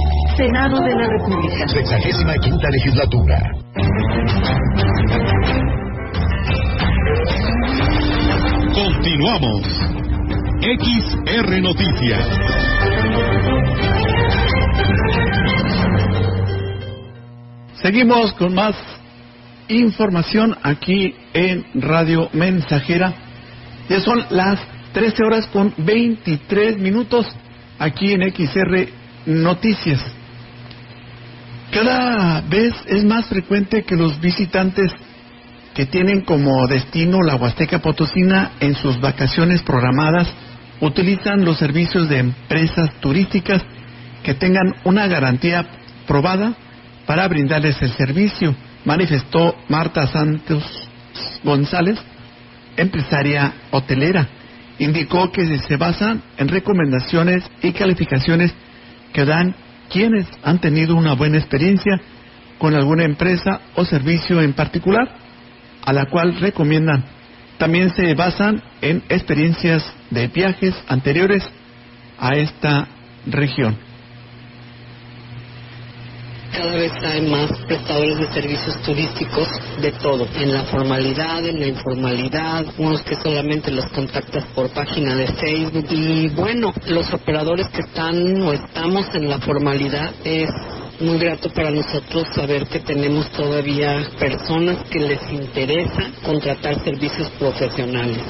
Senado 0.41 0.81
de 0.81 0.95
la 0.95 1.07
República. 1.07 1.67
Sexagésima 1.67 2.33
quinta 2.39 2.67
legislatura. 2.71 3.37
Continuamos. 8.73 9.67
XR 10.61 11.61
Noticias. 11.61 12.27
Seguimos 17.75 18.33
con 18.33 18.55
más 18.55 18.75
información 19.67 20.57
aquí 20.63 21.13
en 21.35 21.67
Radio 21.75 22.29
Mensajera. 22.33 23.13
Ya 23.89 23.99
son 23.99 24.25
las 24.31 24.59
13 24.93 25.23
horas 25.23 25.45
con 25.53 25.71
23 25.77 26.79
minutos 26.79 27.27
aquí 27.77 28.13
en 28.13 28.23
XR 28.33 28.89
Noticias. 29.27 30.20
Cada 31.71 32.41
vez 32.41 32.73
es 32.87 33.05
más 33.05 33.27
frecuente 33.27 33.83
que 33.83 33.95
los 33.95 34.19
visitantes 34.19 34.91
que 35.73 35.85
tienen 35.85 36.21
como 36.21 36.67
destino 36.67 37.21
la 37.21 37.35
Huasteca 37.35 37.79
Potosina 37.79 38.51
en 38.59 38.75
sus 38.75 38.99
vacaciones 38.99 39.61
programadas 39.61 40.27
utilizan 40.81 41.45
los 41.45 41.57
servicios 41.57 42.09
de 42.09 42.19
empresas 42.19 42.91
turísticas 42.99 43.63
que 44.21 44.33
tengan 44.33 44.73
una 44.83 45.07
garantía 45.07 45.65
probada 46.07 46.53
para 47.05 47.27
brindarles 47.29 47.81
el 47.81 47.91
servicio, 47.93 48.53
manifestó 48.83 49.55
Marta 49.69 50.07
Santos 50.07 50.63
González, 51.43 51.97
empresaria 52.75 53.53
hotelera. 53.71 54.27
Indicó 54.77 55.31
que 55.31 55.57
se 55.59 55.77
basan 55.77 56.21
en 56.37 56.49
recomendaciones 56.49 57.43
y 57.61 57.71
calificaciones 57.71 58.53
que 59.13 59.23
dan 59.23 59.55
quienes 59.91 60.27
han 60.43 60.59
tenido 60.59 60.95
una 60.95 61.13
buena 61.13 61.37
experiencia 61.37 61.99
con 62.57 62.75
alguna 62.75 63.03
empresa 63.03 63.61
o 63.75 63.85
servicio 63.85 64.41
en 64.41 64.53
particular, 64.53 65.07
a 65.83 65.93
la 65.93 66.05
cual 66.05 66.39
recomiendan. 66.39 67.03
También 67.57 67.89
se 67.91 68.13
basan 68.13 68.61
en 68.81 69.03
experiencias 69.09 69.83
de 70.09 70.27
viajes 70.27 70.75
anteriores 70.87 71.43
a 72.17 72.35
esta 72.35 72.87
región. 73.25 73.90
Cada 76.51 76.75
vez 76.75 76.91
hay 77.03 77.21
más 77.21 77.51
prestadores 77.67 78.19
de 78.19 78.31
servicios 78.33 78.81
turísticos 78.81 79.47
de 79.81 79.91
todo, 79.93 80.27
en 80.35 80.53
la 80.53 80.63
formalidad, 80.65 81.45
en 81.45 81.59
la 81.59 81.67
informalidad, 81.67 82.65
unos 82.77 83.01
que 83.03 83.15
solamente 83.15 83.71
los 83.71 83.85
contactas 83.87 84.45
por 84.53 84.69
página 84.69 85.15
de 85.15 85.27
Facebook 85.27 85.85
y 85.89 86.27
bueno, 86.29 86.73
los 86.87 87.11
operadores 87.13 87.67
que 87.69 87.81
están 87.81 88.41
o 88.41 88.53
estamos 88.53 89.07
en 89.15 89.29
la 89.29 89.39
formalidad 89.39 90.13
es 90.23 90.49
muy 90.99 91.17
grato 91.17 91.49
para 91.49 91.71
nosotros 91.71 92.27
saber 92.35 92.67
que 92.67 92.79
tenemos 92.79 93.31
todavía 93.31 94.07
personas 94.19 94.77
que 94.89 94.99
les 94.99 95.31
interesa 95.31 96.11
contratar 96.23 96.83
servicios 96.83 97.29
profesionales. 97.39 98.23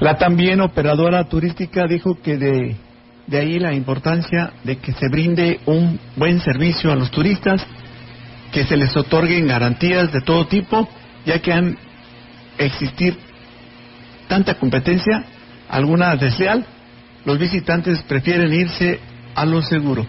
La 0.00 0.16
también 0.16 0.60
operadora 0.60 1.28
turística 1.28 1.86
dijo 1.86 2.18
que 2.20 2.36
de, 2.36 2.76
de 3.26 3.38
ahí 3.38 3.58
la 3.58 3.74
importancia 3.74 4.52
de 4.64 4.78
que 4.78 4.92
se 4.92 5.08
brinde 5.08 5.60
un 5.66 5.98
buen 6.16 6.40
servicio 6.40 6.92
a 6.92 6.96
los 6.96 7.10
turistas, 7.10 7.64
que 8.52 8.64
se 8.64 8.76
les 8.76 8.96
otorguen 8.96 9.46
garantías 9.46 10.12
de 10.12 10.20
todo 10.20 10.46
tipo, 10.46 10.88
ya 11.24 11.38
que 11.38 11.52
han 11.52 11.76
existir 12.58 13.16
tanta 14.28 14.54
competencia, 14.54 15.24
alguna 15.68 16.16
desleal, 16.16 16.66
los 17.24 17.38
visitantes 17.38 18.02
prefieren 18.02 18.52
irse 18.52 19.00
a 19.34 19.44
lo 19.44 19.62
seguro 19.62 20.06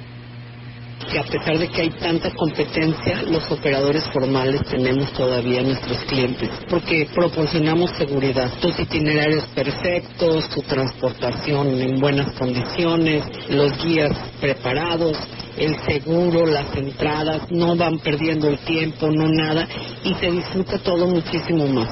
que 1.06 1.20
a 1.20 1.24
pesar 1.24 1.58
de 1.58 1.68
que 1.68 1.82
hay 1.82 1.90
tanta 1.92 2.32
competencia, 2.32 3.24
los 3.24 3.50
operadores 3.52 4.04
formales 4.12 4.62
tenemos 4.70 5.12
todavía 5.14 5.62
nuestros 5.62 5.98
clientes, 6.06 6.50
porque 6.70 7.08
proporcionamos 7.14 7.92
seguridad, 7.98 8.52
tus 8.62 8.80
itinerarios 8.80 9.46
perfectos, 9.56 10.50
tu 10.50 10.62
transportación 10.62 11.82
en 11.82 12.00
buenas 12.00 12.32
condiciones, 12.34 13.24
los 13.50 13.84
guías 13.84 14.12
preparados, 14.40 15.18
el 15.58 15.76
seguro, 15.86 16.46
las 16.46 16.76
entradas, 16.76 17.52
no 17.52 17.76
van 17.76 18.00
perdiendo 18.00 18.48
el 18.48 18.58
tiempo, 18.60 19.08
no 19.12 19.28
nada, 19.28 19.68
y 20.04 20.14
se 20.16 20.32
disfruta 20.32 20.80
todo 20.80 21.08
muchísimo 21.08 21.68
más. 21.68 21.90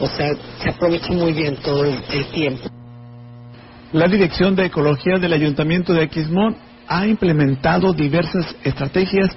O 0.00 0.06
sea, 0.06 0.28
se 0.62 0.70
aprovecha 0.70 1.12
muy 1.12 1.32
bien 1.32 1.56
todo 1.56 1.84
el, 1.84 1.98
el 2.12 2.26
tiempo. 2.26 2.68
La 3.92 4.08
Dirección 4.08 4.56
de 4.56 4.66
Ecología 4.66 5.18
del 5.18 5.34
Ayuntamiento 5.34 5.92
de 5.92 6.04
Aquismón 6.04 6.56
ha 6.92 7.06
implementado 7.06 7.94
diversas 7.94 8.54
estrategias 8.64 9.30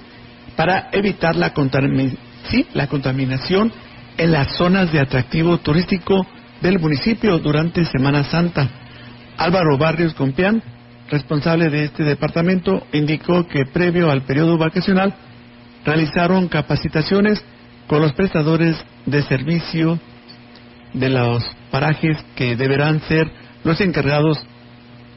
para 0.56 0.90
evitar 0.92 1.36
la, 1.36 1.54
contaminación 1.54 3.72
en 4.18 4.32
las 4.32 4.56
zonas 4.56 4.92
de 4.92 5.00
atractivo 5.00 5.56
turístico 5.58 6.26
del 6.60 6.78
municipio 6.78 7.38
durante 7.38 7.86
Semana 7.86 8.24
Santa. 8.24 8.68
Álvaro 9.38 9.78
Barrios 9.78 10.12
Compián, 10.12 10.62
responsable 11.08 11.70
de 11.70 11.84
este 11.84 12.04
departamento, 12.04 12.86
indicó 12.92 13.48
que 13.48 13.64
previo 13.64 14.10
al 14.10 14.20
periodo 14.22 14.58
vacacional 14.58 15.14
realizaron 15.82 16.48
capacitaciones 16.48 17.42
con 17.86 18.02
los 18.02 18.12
prestadores 18.12 18.76
de 19.06 19.22
servicio 19.22 19.98
de 20.92 21.08
los 21.08 21.42
parajes 21.70 22.18
que 22.34 22.54
deberán 22.54 23.00
ser 23.08 23.30
los 23.64 23.80
encargados 23.80 24.44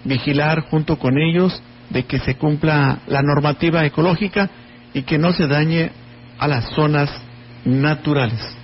vigilar 0.05 0.61
junto 0.69 0.97
con 0.97 1.17
ellos 1.17 1.61
de 1.89 2.03
que 2.05 2.19
se 2.19 2.35
cumpla 2.35 2.99
la 3.07 3.21
normativa 3.21 3.85
ecológica 3.85 4.49
y 4.93 5.03
que 5.03 5.17
no 5.17 5.33
se 5.33 5.47
dañe 5.47 5.91
a 6.37 6.47
las 6.47 6.69
zonas 6.69 7.09
naturales. 7.65 8.58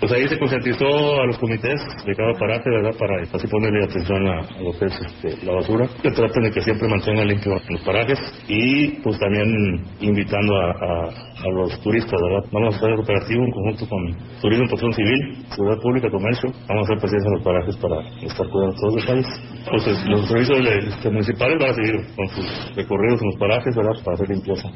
Pues 0.00 0.12
ahí 0.12 0.28
se 0.28 0.38
concientizó 0.38 0.86
a 1.20 1.26
los 1.26 1.38
comités 1.38 1.80
de 2.06 2.14
cada 2.14 2.32
paraje, 2.34 2.70
¿verdad? 2.70 2.94
Para 2.96 3.20
así 3.20 3.48
ponerle 3.48 3.84
atención 3.84 4.28
a, 4.28 4.42
lo 4.62 4.70
que 4.78 4.84
es 4.86 5.00
este, 5.00 5.44
la 5.44 5.54
basura, 5.54 5.88
que 6.00 6.10
traten 6.12 6.44
de 6.44 6.52
que 6.52 6.60
siempre 6.60 6.86
mantengan 6.86 7.26
limpios 7.26 7.60
los 7.68 7.80
parajes 7.80 8.18
y 8.46 8.90
pues 9.02 9.18
también 9.18 9.82
invitando 10.00 10.56
a, 10.56 11.10
los 11.52 11.80
turistas, 11.82 12.20
¿verdad? 12.20 12.48
Vamos 12.52 12.74
a 12.74 12.76
hacer 12.78 12.90
el 12.90 13.00
operativo 13.00 13.42
en 13.42 13.50
conjunto 13.50 13.88
con 13.88 14.16
Turismo, 14.40 14.66
Protección 14.66 14.92
Civil, 14.92 15.46
Seguridad 15.50 15.80
Pública, 15.80 16.10
Comercio. 16.10 16.52
Vamos 16.68 16.82
a 16.82 16.92
hacer 16.92 16.98
presencia 16.98 17.28
en 17.28 17.34
los 17.34 17.44
parajes 17.44 17.76
para 17.76 18.00
estar 18.22 18.48
cuidando 18.48 18.74
todos 18.74 18.94
los 18.94 19.06
detalles. 19.06 19.26
Entonces, 19.58 20.04
los 20.08 20.28
servicios 20.28 20.58
este, 20.88 21.10
municipales 21.10 21.58
van 21.60 21.70
a 21.70 21.74
seguir 21.74 21.94
con 22.16 22.28
sus 22.28 22.76
recorridos 22.76 23.22
en 23.22 23.28
los 23.28 23.36
parajes, 23.38 23.76
¿verdad? 23.76 23.92
Para 24.04 24.14
hacer 24.14 24.28
limpieza. 24.28 24.68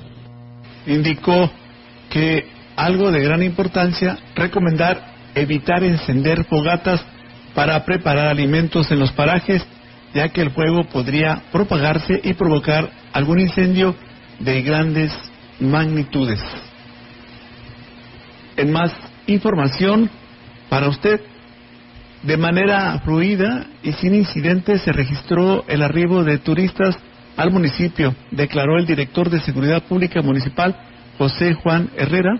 Indicó 0.86 1.50
que 2.10 2.44
algo 2.76 3.10
de 3.10 3.22
gran 3.22 3.42
importancia, 3.42 4.18
recomendar 4.34 5.11
evitar 5.34 5.82
encender 5.84 6.44
fogatas 6.44 7.04
para 7.54 7.84
preparar 7.84 8.28
alimentos 8.28 8.90
en 8.90 8.98
los 8.98 9.12
parajes, 9.12 9.64
ya 10.14 10.28
que 10.28 10.42
el 10.42 10.50
fuego 10.50 10.84
podría 10.84 11.42
propagarse 11.52 12.20
y 12.22 12.34
provocar 12.34 12.90
algún 13.12 13.40
incendio 13.40 13.94
de 14.38 14.62
grandes 14.62 15.12
magnitudes. 15.60 16.40
En 18.56 18.72
más 18.72 18.92
información 19.26 20.10
para 20.68 20.88
usted, 20.88 21.20
de 22.22 22.36
manera 22.36 23.00
fluida 23.04 23.66
y 23.82 23.92
sin 23.92 24.14
incidentes 24.14 24.82
se 24.82 24.92
registró 24.92 25.64
el 25.66 25.82
arribo 25.82 26.22
de 26.24 26.38
turistas 26.38 26.96
al 27.36 27.50
municipio, 27.50 28.14
declaró 28.30 28.78
el 28.78 28.86
director 28.86 29.30
de 29.30 29.40
Seguridad 29.40 29.82
Pública 29.84 30.22
Municipal, 30.22 30.76
José 31.18 31.54
Juan 31.54 31.90
Herrera, 31.96 32.38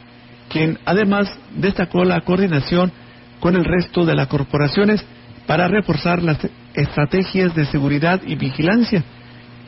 quien 0.49 0.79
además 0.85 1.29
destacó 1.57 2.05
la 2.05 2.21
coordinación 2.21 2.93
con 3.41 3.57
el 3.57 3.65
resto 3.65 4.05
de 4.05 4.15
las 4.15 4.29
corporaciones 4.29 5.05
para 5.47 5.69
reforzar 5.69 6.23
las 6.23 6.39
estrategias 6.75 7.55
de 7.55 7.67
seguridad 7.67 8.21
y 8.27 8.37
vigilancia. 8.37 9.03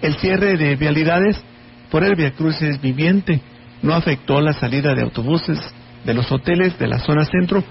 El 0.03 0.17
cierre 0.17 0.57
de 0.57 0.77
vialidades 0.77 1.41
por 1.91 2.05
el 2.05 2.15
Via 2.15 2.33
Cruces 2.33 2.81
viviente 2.81 3.41
no 3.83 3.95
afectó 3.95 4.41
la 4.41 4.53
salida 4.53 4.95
de 4.95 5.03
autobuses 5.03 5.59
de 6.05 6.15
los 6.15 6.31
hoteles 6.31 6.79
de 6.79 6.87
la 6.87 6.99
zona 6.99 7.25
centro, 7.25 7.63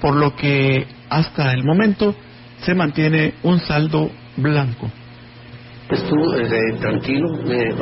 por 0.00 0.14
lo 0.14 0.34
que 0.36 0.86
hasta 1.08 1.52
el 1.52 1.64
momento 1.64 2.14
se 2.60 2.74
mantiene 2.74 3.34
un 3.42 3.60
saldo 3.60 4.10
blanco. 4.36 4.90
Estuvo 5.90 6.34
eh, 6.34 6.72
tranquilo, 6.80 7.28
eh, 7.44 7.74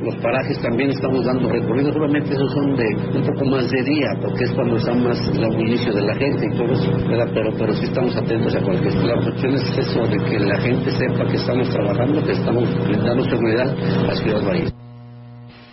los 0.00 0.16
parajes 0.22 0.60
también 0.62 0.90
estamos 0.90 1.24
dando 1.24 1.48
recorridos, 1.48 1.92
solamente 1.92 2.34
esos 2.34 2.52
son 2.52 2.76
de 2.76 2.84
un 3.18 3.26
poco 3.26 3.44
más 3.46 3.68
de 3.68 3.82
día, 3.82 4.06
porque 4.22 4.44
es 4.44 4.52
cuando 4.52 4.76
está 4.76 4.94
más 4.94 5.18
el 5.28 5.60
inicio 5.60 5.92
de 5.92 6.02
la 6.02 6.14
gente 6.14 6.46
y 6.46 6.56
todo 6.56 6.72
eso, 6.72 6.92
pero 7.08 7.52
pero 7.58 7.74
sí 7.74 7.86
estamos 7.86 8.16
atentos 8.16 8.54
a 8.54 8.60
cualquier 8.60 8.94
La 8.94 9.20
cuestión 9.20 9.54
es 9.54 9.78
eso, 9.78 10.06
de 10.06 10.18
que 10.18 10.38
la 10.38 10.60
gente 10.60 10.90
sepa 10.92 11.26
que 11.26 11.36
estamos 11.36 11.68
trabajando, 11.68 12.22
que 12.22 12.32
estamos 12.32 12.86
brindando 12.86 13.24
seguridad 13.24 13.74
a 14.08 14.14
Ciudad 14.14 14.42
Valle. 14.44 14.72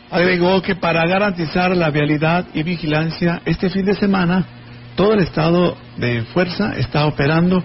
Agregó 0.10 0.62
que 0.64 0.76
para 0.76 1.06
garantizar 1.06 1.78
la 1.78 1.92
vialidad 1.92 2.48
y 2.56 2.64
vigilancia, 2.64 3.42
este 3.46 3.70
fin 3.70 3.86
de 3.86 3.94
semana 3.94 4.44
todo 4.96 5.14
el 5.14 5.20
estado 5.20 5.78
de 5.98 6.24
fuerza 6.34 6.74
está 6.78 7.06
operando 7.06 7.64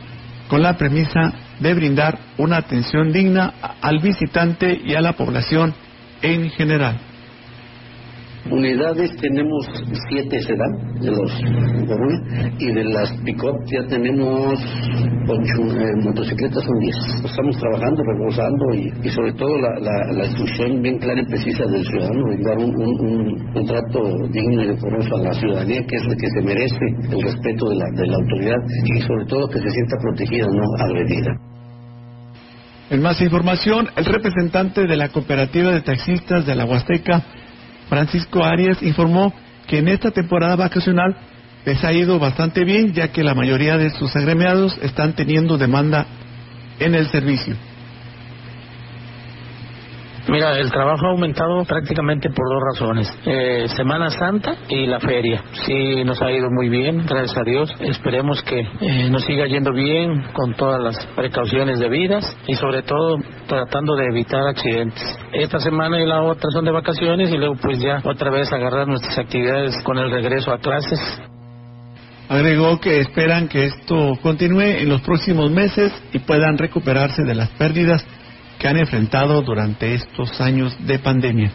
con 0.48 0.62
la 0.62 0.76
premisa 0.76 1.32
de 1.60 1.74
brindar 1.74 2.18
una 2.38 2.58
atención 2.58 3.12
digna 3.12 3.54
al 3.80 4.00
visitante 4.00 4.80
y 4.84 4.94
a 4.94 5.00
la 5.00 5.14
población 5.14 5.74
en 6.22 6.50
general. 6.50 6.98
Unidades 8.50 9.10
tenemos 9.20 9.66
siete 10.08 10.40
sedán 10.40 11.00
de 11.00 11.10
los 11.10 11.32
y 12.58 12.72
de 12.72 12.84
las 12.84 13.10
pick-up 13.24 13.56
ya 13.66 13.84
tenemos 13.88 14.54
ocho, 15.28 15.76
eh, 15.76 15.96
motocicletas 16.04 16.62
son 16.62 16.78
diez. 16.78 16.96
Estamos 17.24 17.56
trabajando, 17.58 18.02
reforzando 18.04 18.74
y, 18.74 19.10
sobre 19.10 19.32
todo 19.32 19.58
la, 19.58 20.12
la, 20.12 20.26
instrucción 20.26 20.80
bien 20.80 20.98
clara 20.98 21.20
y 21.20 21.26
precisa 21.26 21.64
del 21.66 21.84
ciudadano, 21.84 22.28
de 22.30 22.38
dar 22.44 22.58
un, 22.58 22.76
un, 22.76 23.56
un, 23.56 23.66
trato 23.66 24.28
digno 24.30 24.62
y 24.62 24.66
decoroso 24.68 25.16
a 25.16 25.22
la 25.22 25.32
ciudadanía, 25.34 25.84
que 25.86 25.96
es 25.96 26.04
lo 26.04 26.16
que 26.16 26.28
se 26.30 26.42
merece, 26.42 26.86
el 27.10 27.22
respeto 27.22 27.68
de 27.68 27.76
la, 27.76 27.86
de 27.96 28.06
la 28.06 28.16
autoridad 28.16 28.58
y 28.84 29.00
sobre 29.02 29.26
todo 29.26 29.48
que 29.48 29.60
se 29.60 29.70
sienta 29.70 29.96
protegida, 30.00 30.46
no 30.46 30.64
agredida. 30.78 31.32
En 32.90 33.02
más 33.02 33.20
información, 33.20 33.88
el 33.96 34.04
representante 34.04 34.86
de 34.86 34.96
la 34.96 35.08
cooperativa 35.08 35.72
de 35.72 35.80
taxistas 35.80 36.46
de 36.46 36.54
la 36.54 36.64
Huasteca, 36.64 37.24
Francisco 37.88 38.44
Arias, 38.44 38.82
informó 38.82 39.32
que 39.66 39.78
en 39.78 39.88
esta 39.88 40.10
temporada 40.10 40.56
vacacional 40.56 41.16
les 41.64 41.82
ha 41.82 41.92
ido 41.92 42.18
bastante 42.18 42.64
bien, 42.64 42.92
ya 42.92 43.08
que 43.08 43.24
la 43.24 43.34
mayoría 43.34 43.76
de 43.76 43.90
sus 43.90 44.14
agremiados 44.14 44.78
están 44.82 45.14
teniendo 45.14 45.58
demanda 45.58 46.06
en 46.78 46.94
el 46.94 47.08
servicio. 47.08 47.56
Mira, 50.28 50.58
el 50.58 50.72
trabajo 50.72 51.06
ha 51.06 51.10
aumentado 51.10 51.64
prácticamente 51.64 52.28
por 52.30 52.48
dos 52.48 52.62
razones. 52.72 53.18
Eh, 53.24 53.66
Semana 53.76 54.10
Santa 54.10 54.56
y 54.68 54.86
la 54.86 54.98
feria. 54.98 55.44
Sí, 55.64 56.04
nos 56.04 56.20
ha 56.20 56.32
ido 56.32 56.48
muy 56.50 56.68
bien, 56.68 57.06
gracias 57.06 57.38
a 57.38 57.44
Dios. 57.44 57.72
Esperemos 57.78 58.42
que 58.42 58.58
eh, 58.58 59.08
nos 59.08 59.24
siga 59.24 59.46
yendo 59.46 59.72
bien 59.72 60.24
con 60.32 60.54
todas 60.54 60.82
las 60.82 61.06
precauciones 61.14 61.78
debidas 61.78 62.36
y 62.48 62.54
sobre 62.54 62.82
todo 62.82 63.18
tratando 63.46 63.94
de 63.94 64.06
evitar 64.06 64.48
accidentes. 64.48 65.02
Esta 65.32 65.60
semana 65.60 66.00
y 66.00 66.06
la 66.06 66.22
otra 66.22 66.50
son 66.50 66.64
de 66.64 66.72
vacaciones 66.72 67.30
y 67.30 67.36
luego 67.36 67.54
pues 67.62 67.78
ya 67.78 68.00
otra 68.04 68.30
vez 68.30 68.52
agarrar 68.52 68.88
nuestras 68.88 69.16
actividades 69.18 69.80
con 69.84 69.96
el 69.98 70.10
regreso 70.10 70.52
a 70.52 70.58
clases. 70.58 70.98
Agregó 72.28 72.80
que 72.80 72.98
esperan 72.98 73.46
que 73.46 73.66
esto 73.66 74.14
continúe 74.20 74.80
en 74.80 74.88
los 74.88 75.02
próximos 75.02 75.52
meses 75.52 75.92
y 76.12 76.18
puedan 76.18 76.58
recuperarse 76.58 77.22
de 77.22 77.36
las 77.36 77.50
pérdidas 77.50 78.04
que 78.58 78.68
han 78.68 78.78
enfrentado 78.78 79.42
durante 79.42 79.94
estos 79.94 80.40
años 80.40 80.76
de 80.86 80.98
pandemia. 80.98 81.52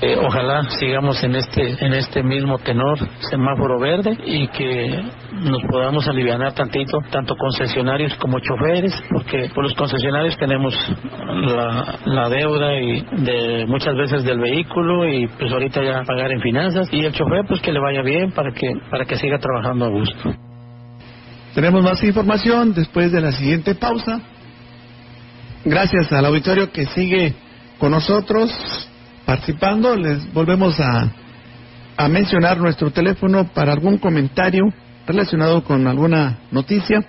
Eh, 0.00 0.16
ojalá 0.16 0.62
sigamos 0.78 1.22
en 1.24 1.34
este 1.34 1.84
en 1.84 1.92
este 1.92 2.22
mismo 2.22 2.58
tenor 2.58 2.98
semáforo 3.30 3.80
verde 3.80 4.16
y 4.26 4.46
que 4.46 5.02
nos 5.32 5.60
podamos 5.68 6.06
aliviar 6.06 6.52
tantito 6.54 6.98
tanto 7.10 7.34
concesionarios 7.34 8.14
como 8.14 8.38
choferes 8.38 8.94
porque 9.10 9.50
por 9.52 9.64
los 9.64 9.74
concesionarios 9.74 10.36
tenemos 10.36 10.72
la, 11.26 11.98
la 12.04 12.28
deuda 12.28 12.76
y 12.76 13.04
de 13.24 13.66
muchas 13.66 13.96
veces 13.96 14.22
del 14.22 14.38
vehículo 14.38 15.04
y 15.04 15.26
pues 15.26 15.52
ahorita 15.52 15.82
ya 15.82 16.04
pagar 16.04 16.30
en 16.30 16.42
finanzas 16.42 16.88
y 16.92 17.04
el 17.04 17.12
chofer 17.12 17.44
pues 17.48 17.60
que 17.60 17.72
le 17.72 17.80
vaya 17.80 18.02
bien 18.02 18.30
para 18.30 18.52
que 18.52 18.70
para 18.92 19.04
que 19.04 19.16
siga 19.16 19.38
trabajando 19.38 19.86
a 19.86 19.88
gusto 19.88 20.47
tenemos 21.58 21.82
más 21.82 22.00
información 22.04 22.72
después 22.72 23.10
de 23.10 23.20
la 23.20 23.32
siguiente 23.32 23.74
pausa 23.74 24.20
gracias 25.64 26.12
al 26.12 26.24
auditorio 26.26 26.70
que 26.70 26.86
sigue 26.86 27.34
con 27.80 27.90
nosotros 27.90 28.48
participando. 29.26 29.96
Les 29.96 30.32
volvemos 30.32 30.78
a, 30.78 31.10
mencionar 32.08 32.58
nuestro 32.58 32.92
teléfono 32.92 33.48
para 33.48 33.72
algún 33.72 33.98
comentario 33.98 34.72
relacionado 35.04 35.64
con 35.64 35.84
alguna 35.88 36.38
noticia. 36.52 37.04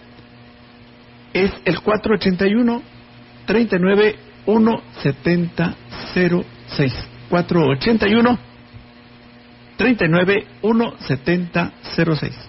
Es 1.31 1.51
el 1.63 1.79
481 1.81 2.81
39 3.45 4.15
17006. 4.47 6.93
481 7.29 8.39
39 9.77 10.47
17006. 10.63 12.48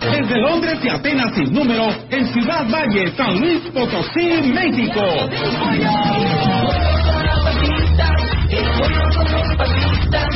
desde 0.00 0.40
Londres 0.40 0.78
y 0.82 0.88
Atenas 0.88 1.34
sin 1.34 1.52
número, 1.52 1.88
en 2.10 2.26
Ciudad 2.32 2.66
Valle, 2.70 3.12
San 3.16 3.38
Luis 3.38 3.60
Potosí, 3.72 4.42
México. 4.52 5.02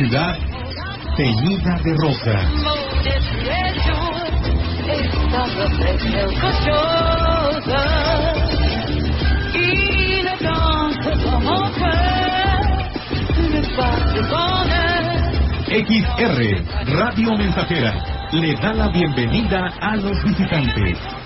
Ciudad 0.00 0.34
teñida 1.14 1.76
de 1.84 1.94
rosa. 1.94 2.32
XR, 15.68 16.96
Radio 16.98 17.36
Mensajera, 17.36 17.92
le 18.32 18.54
da 18.54 18.72
la 18.72 18.88
bienvenida 18.88 19.70
a 19.82 19.96
los 19.96 20.24
visitantes. 20.24 21.19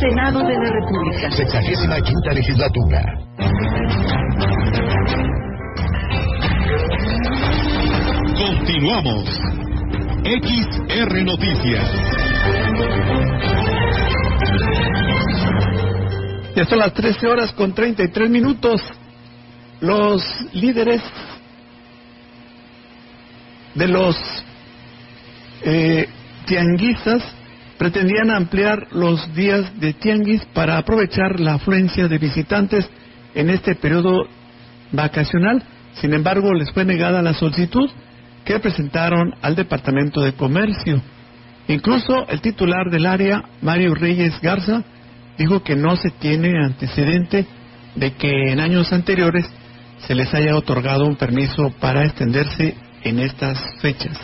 Senado 0.00 0.38
de 0.38 0.54
la 0.54 0.70
República. 0.70 1.30
Sexagésima 1.30 2.00
quinta 2.00 2.32
legislatura. 2.32 3.04
Continuamos. 8.34 9.28
XR 10.24 11.22
Noticias. 11.22 11.90
Ya 16.56 16.64
son 16.64 16.78
las 16.78 16.94
13 16.94 17.26
horas 17.26 17.52
con 17.52 17.74
33 17.74 18.30
minutos. 18.30 18.80
Los 19.82 20.22
líderes 20.54 21.02
de 23.74 23.86
los 23.86 24.16
eh, 25.62 26.08
tianguistas 26.46 27.22
pretendían 27.80 28.30
ampliar 28.30 28.88
los 28.92 29.34
días 29.34 29.80
de 29.80 29.94
tianguis 29.94 30.44
para 30.52 30.76
aprovechar 30.76 31.40
la 31.40 31.54
afluencia 31.54 32.08
de 32.08 32.18
visitantes 32.18 32.86
en 33.34 33.48
este 33.48 33.74
periodo 33.74 34.28
vacacional. 34.92 35.62
Sin 35.94 36.12
embargo, 36.12 36.52
les 36.52 36.70
fue 36.72 36.84
negada 36.84 37.22
la 37.22 37.32
solicitud 37.32 37.88
que 38.44 38.60
presentaron 38.60 39.34
al 39.40 39.54
Departamento 39.54 40.20
de 40.20 40.34
Comercio. 40.34 41.00
Incluso 41.68 42.28
el 42.28 42.42
titular 42.42 42.90
del 42.90 43.06
área, 43.06 43.44
Mario 43.62 43.94
Reyes 43.94 44.38
Garza, 44.42 44.82
dijo 45.38 45.62
que 45.62 45.74
no 45.74 45.96
se 45.96 46.10
tiene 46.10 46.62
antecedente 46.62 47.46
de 47.94 48.12
que 48.12 48.52
en 48.52 48.60
años 48.60 48.92
anteriores 48.92 49.46
se 50.06 50.14
les 50.14 50.34
haya 50.34 50.54
otorgado 50.54 51.06
un 51.06 51.16
permiso 51.16 51.72
para 51.80 52.04
extenderse 52.04 52.74
en 53.04 53.20
estas 53.20 53.58
fechas 53.80 54.18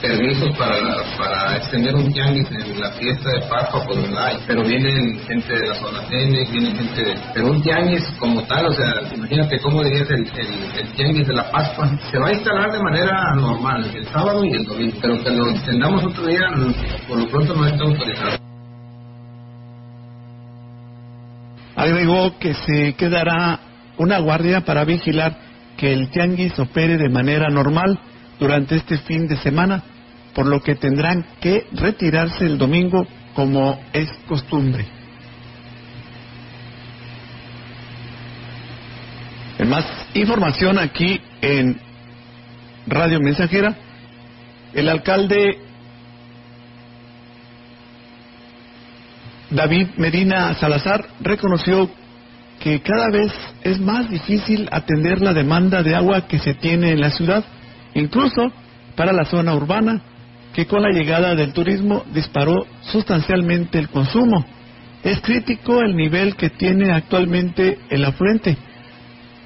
permisos 0.00 0.56
para, 0.56 1.56
extender 1.56 1.94
un 1.94 2.12
tianguis 2.12 2.48
en 2.50 2.80
la 2.80 2.90
fiesta 2.92 3.30
de 3.30 3.40
Pascua, 3.48 3.84
pues 3.86 4.10
no 4.10 4.18
hay. 4.18 4.36
Pero 4.46 4.62
vienen 4.62 5.18
gente 5.26 5.52
de 5.52 5.68
la 5.68 5.74
zona 5.74 6.00
N, 6.10 6.46
vienen 6.50 6.76
gente 6.76 7.04
de... 7.04 7.14
Pero 7.32 7.46
un 7.48 7.62
tianguis 7.62 8.04
como 8.18 8.42
tal, 8.44 8.66
o 8.66 8.72
sea, 8.72 8.92
imagínate 9.14 9.58
cómo 9.60 9.82
dirías 9.82 10.08
el, 10.10 10.26
el, 10.38 10.78
el 10.78 10.92
tianguis 10.92 11.26
de 11.26 11.34
la 11.34 11.50
Pascua, 11.50 11.90
se 12.10 12.18
va 12.18 12.28
a 12.28 12.32
instalar 12.32 12.72
de 12.72 12.82
manera 12.82 13.34
normal, 13.36 13.90
el 13.94 14.06
sábado 14.06 14.44
y 14.44 14.52
el 14.52 14.64
domingo, 14.64 14.96
pero 15.00 15.22
que 15.22 15.30
lo 15.30 15.50
extendamos 15.50 16.04
otro 16.04 16.26
día, 16.26 16.46
por 17.08 17.18
lo 17.18 17.28
pronto 17.28 17.54
no 17.54 17.66
está 17.66 17.84
autorizado. 17.84 18.38
Agregó 21.76 22.38
que 22.38 22.54
se 22.54 22.94
quedará 22.94 23.60
una 23.98 24.18
guardia 24.18 24.60
para 24.62 24.84
vigilar 24.84 25.36
que 25.76 25.92
el 25.92 26.10
tianguis 26.10 26.58
opere 26.58 26.96
de 26.96 27.08
manera 27.08 27.48
normal 27.48 27.98
durante 28.38 28.76
este 28.76 28.98
fin 28.98 29.26
de 29.26 29.36
semana 29.36 29.82
por 30.34 30.46
lo 30.46 30.60
que 30.60 30.74
tendrán 30.74 31.24
que 31.40 31.66
retirarse 31.72 32.44
el 32.44 32.58
domingo 32.58 33.06
como 33.34 33.80
es 33.92 34.10
costumbre. 34.26 34.84
En 39.58 39.68
más 39.68 39.86
información 40.14 40.78
aquí 40.78 41.20
en 41.40 41.80
Radio 42.86 43.20
Mensajera, 43.20 43.76
el 44.74 44.88
alcalde 44.88 45.58
David 49.50 49.88
Medina 49.96 50.52
Salazar 50.54 51.06
reconoció 51.20 51.88
que 52.58 52.80
cada 52.80 53.08
vez 53.10 53.32
es 53.62 53.78
más 53.78 54.10
difícil 54.10 54.68
atender 54.72 55.20
la 55.20 55.32
demanda 55.32 55.82
de 55.82 55.94
agua 55.94 56.26
que 56.26 56.38
se 56.38 56.54
tiene 56.54 56.90
en 56.90 57.00
la 57.00 57.10
ciudad, 57.10 57.44
incluso 57.94 58.52
para 58.96 59.12
la 59.12 59.24
zona 59.24 59.54
urbana, 59.54 60.02
que 60.52 60.66
con 60.66 60.82
la 60.82 60.90
llegada 60.90 61.34
del 61.34 61.52
turismo 61.52 62.04
disparó 62.12 62.66
sustancialmente 62.82 63.78
el 63.78 63.88
consumo. 63.88 64.44
Es 65.02 65.20
crítico 65.20 65.80
el 65.80 65.96
nivel 65.96 66.36
que 66.36 66.50
tiene 66.50 66.92
actualmente 66.92 67.78
el 67.90 68.04
afluente, 68.04 68.56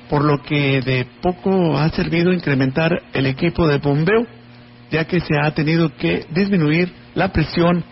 por 0.08 0.24
lo 0.24 0.42
que 0.42 0.80
de 0.82 1.06
poco 1.22 1.76
ha 1.78 1.88
servido 1.90 2.32
incrementar 2.32 3.02
el 3.12 3.26
equipo 3.26 3.66
de 3.66 3.78
bombeo, 3.78 4.26
ya 4.90 5.04
que 5.04 5.20
se 5.20 5.34
ha 5.42 5.50
tenido 5.52 5.94
que 5.96 6.26
disminuir 6.30 6.92
la 7.14 7.32
presión 7.32 7.84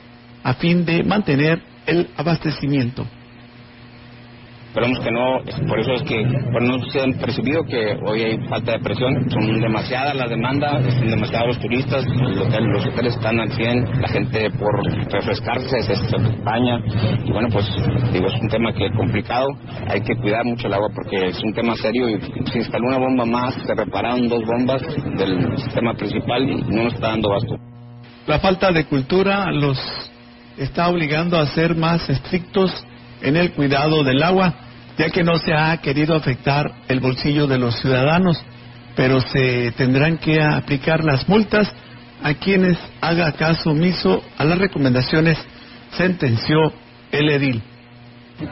a 0.42 0.54
fin 0.54 0.84
de 0.84 1.02
mantener 1.02 1.60
el 1.86 2.08
abastecimiento. 2.16 3.06
Esperemos 4.76 5.00
que 5.00 5.10
no, 5.10 5.68
por 5.68 5.80
eso 5.80 5.92
es 5.94 6.02
que 6.02 6.22
bueno, 6.52 6.76
no 6.76 6.90
se 6.90 7.00
han 7.00 7.14
percibido 7.14 7.64
que 7.64 7.96
hoy 8.04 8.20
hay 8.20 8.38
falta 8.46 8.72
de 8.72 8.80
presión, 8.80 9.30
son 9.30 9.58
demasiadas 9.58 10.14
las 10.14 10.28
demandas, 10.28 10.84
son 10.96 11.08
demasiados 11.08 11.48
los 11.48 11.60
turistas, 11.60 12.04
los 12.04 12.84
hoteles, 12.84 13.14
están 13.16 13.40
al 13.40 13.50
100, 13.52 14.02
la 14.02 14.08
gente 14.08 14.50
por 14.50 14.74
refrescarse 15.10 15.80
se, 15.80 15.94
España 15.94 16.78
y 17.24 17.32
bueno, 17.32 17.48
pues 17.50 17.64
digo, 18.12 18.26
es 18.26 18.34
un 18.38 18.50
tema 18.50 18.70
que 18.74 18.84
es 18.84 18.92
complicado, 18.94 19.46
hay 19.88 20.02
que 20.02 20.14
cuidar 20.16 20.44
mucho 20.44 20.66
el 20.66 20.74
agua 20.74 20.88
porque 20.94 21.28
es 21.28 21.42
un 21.42 21.54
tema 21.54 21.74
serio 21.76 22.10
y 22.10 22.20
se 22.52 22.58
instaló 22.58 22.88
una 22.88 22.98
bomba 22.98 23.24
más, 23.24 23.54
se 23.54 23.74
repararon 23.74 24.28
dos 24.28 24.44
bombas 24.44 24.82
del 25.16 25.56
sistema 25.56 25.94
principal 25.94 26.50
y 26.50 26.60
no 26.60 26.82
nos 26.82 26.92
está 26.92 27.08
dando 27.12 27.30
basto. 27.30 27.56
La 28.26 28.40
falta 28.40 28.70
de 28.72 28.84
cultura 28.84 29.50
los 29.52 29.78
está 30.58 30.86
obligando 30.90 31.38
a 31.38 31.46
ser 31.46 31.74
más 31.74 32.10
estrictos 32.10 32.86
en 33.22 33.36
el 33.36 33.52
cuidado 33.52 34.04
del 34.04 34.22
agua 34.22 34.65
ya 34.98 35.10
que 35.10 35.22
no 35.22 35.38
se 35.38 35.52
ha 35.52 35.76
querido 35.78 36.14
afectar 36.14 36.64
el 36.88 37.00
bolsillo 37.00 37.46
de 37.46 37.58
los 37.58 37.78
ciudadanos, 37.80 38.42
pero 38.94 39.20
se 39.20 39.72
tendrán 39.72 40.18
que 40.18 40.42
aplicar 40.42 41.04
las 41.04 41.28
multas 41.28 41.72
a 42.22 42.34
quienes 42.34 42.78
haga 43.00 43.32
caso 43.32 43.70
omiso 43.70 44.22
a 44.38 44.44
las 44.44 44.58
recomendaciones, 44.58 45.38
sentenció 45.90 46.72
el 47.12 47.30
edil 47.30 47.62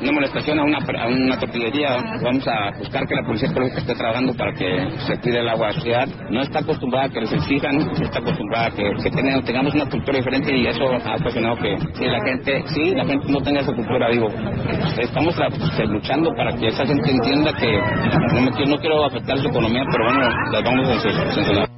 una 0.01 0.13
molestación 0.13 0.59
a 0.59 0.65
una, 0.65 0.79
a 0.79 1.09
una 1.09 1.39
tortillería, 1.39 1.97
vamos 2.23 2.47
a 2.49 2.79
buscar 2.79 3.07
que 3.07 3.15
la 3.15 3.23
policía 3.23 3.49
esté 3.77 3.95
trabajando 3.95 4.33
para 4.35 4.53
que 4.55 4.89
se 5.07 5.21
cuide 5.21 5.41
el 5.41 5.49
agua 5.49 5.69
la 5.73 5.81
ciudad. 5.81 6.09
No 6.31 6.41
está 6.41 6.61
acostumbrada 6.61 7.07
a 7.07 7.09
que 7.11 7.21
les 7.21 7.33
exijan, 7.33 7.79
está 8.01 8.19
acostumbrada 8.19 8.67
a 8.67 8.71
que, 8.71 8.83
que 9.03 9.11
tengamos 9.11 9.75
una 9.75 9.89
cultura 9.89 10.19
diferente 10.19 10.57
y 10.57 10.67
eso 10.67 10.85
ha 10.85 11.17
ocasionado 11.17 11.57
que 11.57 11.77
si 11.95 12.05
la 12.07 12.21
gente, 12.25 12.65
sí, 12.69 12.95
la 12.95 13.05
gente 13.05 13.27
no 13.29 13.41
tenga 13.41 13.61
esa 13.61 13.75
cultura, 13.75 14.11
digo, 14.11 14.29
estamos 14.99 15.35
pues, 15.37 15.89
luchando 15.89 16.31
para 16.35 16.57
que 16.57 16.69
esa 16.69 16.87
gente 16.87 17.11
entienda 17.11 17.53
que 17.53 17.79
no, 18.33 18.41
me, 18.41 18.67
no 18.67 18.77
quiero 18.79 19.05
afectar 19.05 19.39
su 19.39 19.49
economía, 19.49 19.83
pero 19.91 20.05
bueno, 20.05 20.29
las 20.51 20.63
vamos 20.63 20.89
a 20.89 21.01
censurar. 21.35 21.69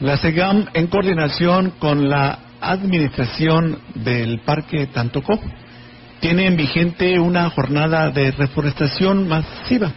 La 0.00 0.16
SEGAM, 0.16 0.66
en 0.74 0.86
coordinación 0.88 1.74
con 1.78 2.08
la 2.08 2.38
administración 2.60 3.78
del 3.94 4.40
Parque 4.40 4.86
Tantocó, 4.86 5.38
tienen 6.22 6.56
vigente 6.56 7.18
una 7.18 7.50
jornada 7.50 8.12
de 8.12 8.30
reforestación 8.30 9.26
masiva 9.26 9.92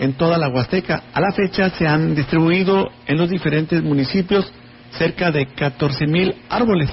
en 0.00 0.14
toda 0.14 0.36
la 0.36 0.48
Huasteca. 0.48 1.04
A 1.14 1.20
la 1.20 1.30
fecha 1.30 1.70
se 1.70 1.86
han 1.86 2.16
distribuido 2.16 2.90
en 3.06 3.16
los 3.16 3.30
diferentes 3.30 3.80
municipios 3.80 4.52
cerca 4.90 5.30
de 5.30 5.46
14 5.46 6.08
mil 6.08 6.34
árboles. 6.50 6.90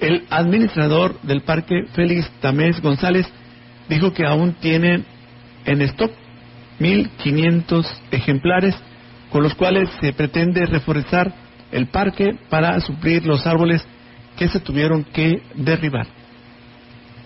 El 0.00 0.26
administrador 0.28 1.18
del 1.22 1.40
parque, 1.44 1.86
Félix 1.94 2.30
Tamés 2.42 2.82
González, 2.82 3.26
dijo 3.88 4.12
que 4.12 4.26
aún 4.26 4.52
tienen 4.52 5.06
en 5.64 5.80
stock 5.80 6.12
1.500 6.78 7.86
ejemplares 8.10 8.76
con 9.30 9.42
los 9.42 9.54
cuales 9.54 9.88
se 9.98 10.12
pretende 10.12 10.66
reforestar 10.66 11.32
el 11.72 11.86
parque 11.86 12.36
para 12.50 12.78
suplir 12.80 13.24
los 13.24 13.46
árboles 13.46 13.82
que 14.36 14.48
se 14.48 14.60
tuvieron 14.60 15.04
que 15.04 15.42
derribar 15.54 16.19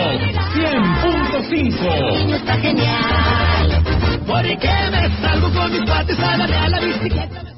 100.5. 0.54 2.34
Está 2.36 2.56
genial. 2.58 3.82
Porque 4.24 4.70
me 4.92 5.08
salgo 5.20 5.52
con 5.52 5.72
mis 5.72 5.84
darle 5.86 6.54
a 6.54 6.68
la 6.68 6.80
bicicleta. 6.80 7.57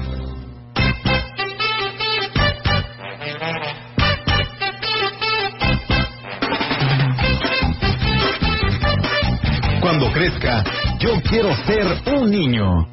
Cuando 9.91 10.09
crezca, 10.13 10.63
yo 10.99 11.21
quiero 11.21 11.53
ser 11.65 11.85
un 12.15 12.31
niño. 12.31 12.87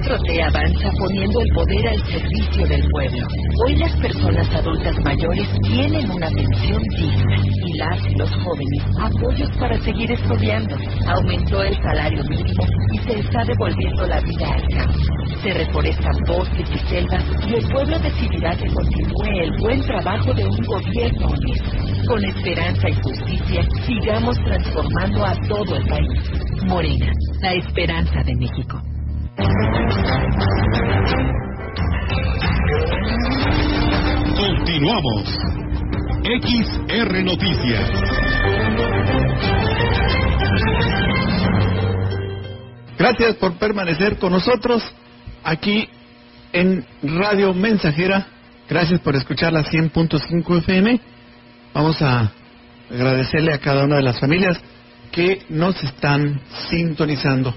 4T 0.00 0.42
avanza 0.42 0.90
poniendo 0.98 1.40
el 1.40 1.52
poder 1.52 1.88
al 1.88 2.06
servicio 2.06 2.66
del 2.66 2.82
pueblo. 2.90 3.26
Hoy 3.64 3.76
las 3.76 3.94
personas 3.96 4.54
adultas 4.54 4.96
mayores 5.04 5.46
tienen 5.62 6.10
una 6.10 6.30
pensión 6.30 6.82
digna 6.96 7.36
y 7.66 7.76
las 7.76 8.06
y 8.06 8.14
los 8.14 8.30
jóvenes 8.30 8.82
apoyos 8.98 9.50
para 9.58 9.78
seguir 9.80 10.10
estudiando. 10.10 10.74
Aumentó 11.06 11.62
el 11.62 11.74
salario 11.82 12.22
mínimo 12.24 12.64
y 12.92 12.98
se 12.98 13.18
está 13.18 13.44
devolviendo 13.44 14.06
la 14.06 14.20
vida 14.20 14.54
al 14.54 14.68
campo. 14.68 14.98
Se 15.42 15.52
reforestan 15.52 16.16
bosques 16.26 16.70
y 16.70 16.78
selvas 16.88 17.24
y 17.46 17.54
el 17.54 17.68
pueblo 17.70 17.98
decidirá 17.98 18.56
que 18.56 18.72
continúe 18.72 19.42
el 19.42 19.52
buen 19.60 19.82
trabajo 19.82 20.32
de 20.32 20.46
un 20.46 20.56
gobierno 20.64 21.26
honesto. 21.28 22.08
Con 22.08 22.24
esperanza 22.24 22.88
y 22.88 22.94
justicia, 22.94 23.62
sigamos 23.86 24.36
transformando 24.44 25.26
a 25.26 25.34
todo 25.46 25.76
el 25.76 25.86
país. 25.86 26.64
Morena, 26.66 27.12
la 27.42 27.52
esperanza 27.52 28.22
de 28.24 28.34
México. 28.36 28.80
Continuamos. 34.36 35.38
XR 36.22 37.24
Noticias. 37.24 37.90
Gracias 42.98 43.36
por 43.36 43.54
permanecer 43.54 44.18
con 44.18 44.32
nosotros 44.32 44.82
aquí 45.42 45.88
en 46.52 46.84
Radio 47.02 47.54
Mensajera. 47.54 48.26
Gracias 48.68 49.00
por 49.00 49.16
escuchar 49.16 49.52
la 49.52 49.64
100.5 49.64 50.58
FM. 50.58 51.00
Vamos 51.72 52.02
a 52.02 52.30
agradecerle 52.90 53.54
a 53.54 53.58
cada 53.58 53.84
una 53.84 53.96
de 53.96 54.02
las 54.02 54.20
familias 54.20 54.60
que 55.12 55.42
nos 55.48 55.82
están 55.82 56.40
sintonizando. 56.68 57.54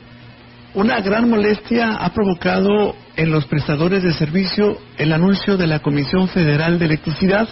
Una 0.75 1.01
gran 1.01 1.29
molestia 1.29 1.97
ha 1.97 2.09
provocado 2.13 2.95
en 3.15 3.29
los 3.29 3.45
prestadores 3.45 4.01
de 4.01 4.11
servicio 4.13 4.79
el 4.97 5.13
anuncio 5.13 5.55
de 5.55 5.67
la 5.67 5.81
Comisión 5.81 6.27
Federal 6.29 6.79
de 6.79 6.85
Electricidad 6.85 7.47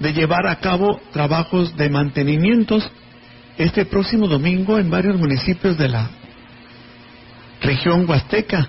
de 0.00 0.12
llevar 0.12 0.48
a 0.48 0.56
cabo 0.56 1.00
trabajos 1.12 1.76
de 1.76 1.88
mantenimientos 1.88 2.90
este 3.58 3.84
próximo 3.84 4.26
domingo 4.26 4.76
en 4.76 4.90
varios 4.90 5.16
municipios 5.16 5.78
de 5.78 5.88
la 5.88 6.10
región 7.60 8.10
huasteca. 8.10 8.66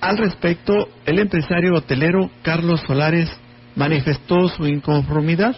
Al 0.00 0.16
respecto, 0.16 0.88
el 1.04 1.18
empresario 1.18 1.74
hotelero 1.74 2.30
Carlos 2.42 2.80
Solares 2.86 3.28
manifestó 3.74 4.48
su 4.48 4.68
inconformidad 4.68 5.56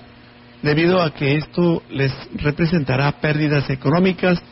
debido 0.63 1.03
a 1.03 1.13
que 1.13 1.37
esto 1.37 1.83
les 1.91 2.15
representará 2.37 3.13
pérdidas 3.21 3.69
económicas 3.69 4.43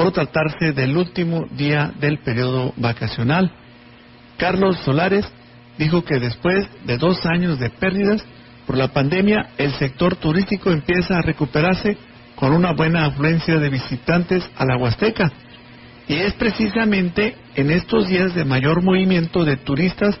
por 0.00 0.12
tratarse 0.12 0.72
del 0.72 0.96
último 0.96 1.44
día 1.50 1.92
del 2.00 2.20
periodo 2.20 2.72
vacacional. 2.78 3.52
Carlos 4.38 4.78
Solares 4.78 5.30
dijo 5.76 6.04
que 6.04 6.18
después 6.18 6.66
de 6.86 6.96
dos 6.96 7.26
años 7.26 7.58
de 7.58 7.68
pérdidas 7.68 8.24
por 8.66 8.78
la 8.78 8.88
pandemia, 8.88 9.50
el 9.58 9.74
sector 9.74 10.16
turístico 10.16 10.70
empieza 10.70 11.18
a 11.18 11.20
recuperarse 11.20 11.98
con 12.34 12.54
una 12.54 12.72
buena 12.72 13.04
afluencia 13.04 13.58
de 13.58 13.68
visitantes 13.68 14.42
a 14.56 14.64
la 14.64 14.78
Huasteca. 14.78 15.30
Y 16.08 16.14
es 16.14 16.32
precisamente 16.32 17.36
en 17.54 17.70
estos 17.70 18.08
días 18.08 18.34
de 18.34 18.46
mayor 18.46 18.82
movimiento 18.82 19.44
de 19.44 19.58
turistas 19.58 20.18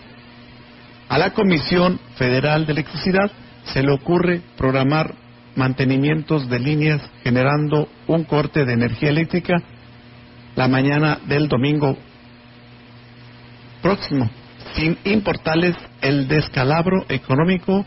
a 1.08 1.16
la 1.16 1.32
Comisión 1.32 1.98
Federal 2.16 2.66
de 2.66 2.72
Electricidad 2.72 3.32
se 3.64 3.82
le 3.82 3.92
ocurre 3.94 4.42
programar 4.58 5.14
mantenimientos 5.60 6.48
de 6.48 6.58
líneas 6.58 7.02
generando 7.22 7.86
un 8.06 8.24
corte 8.24 8.64
de 8.64 8.72
energía 8.72 9.10
eléctrica 9.10 9.62
la 10.56 10.68
mañana 10.68 11.18
del 11.26 11.48
domingo 11.48 11.98
próximo, 13.82 14.30
sin 14.74 14.96
importarles 15.04 15.76
el 16.00 16.28
descalabro 16.28 17.04
económico 17.10 17.84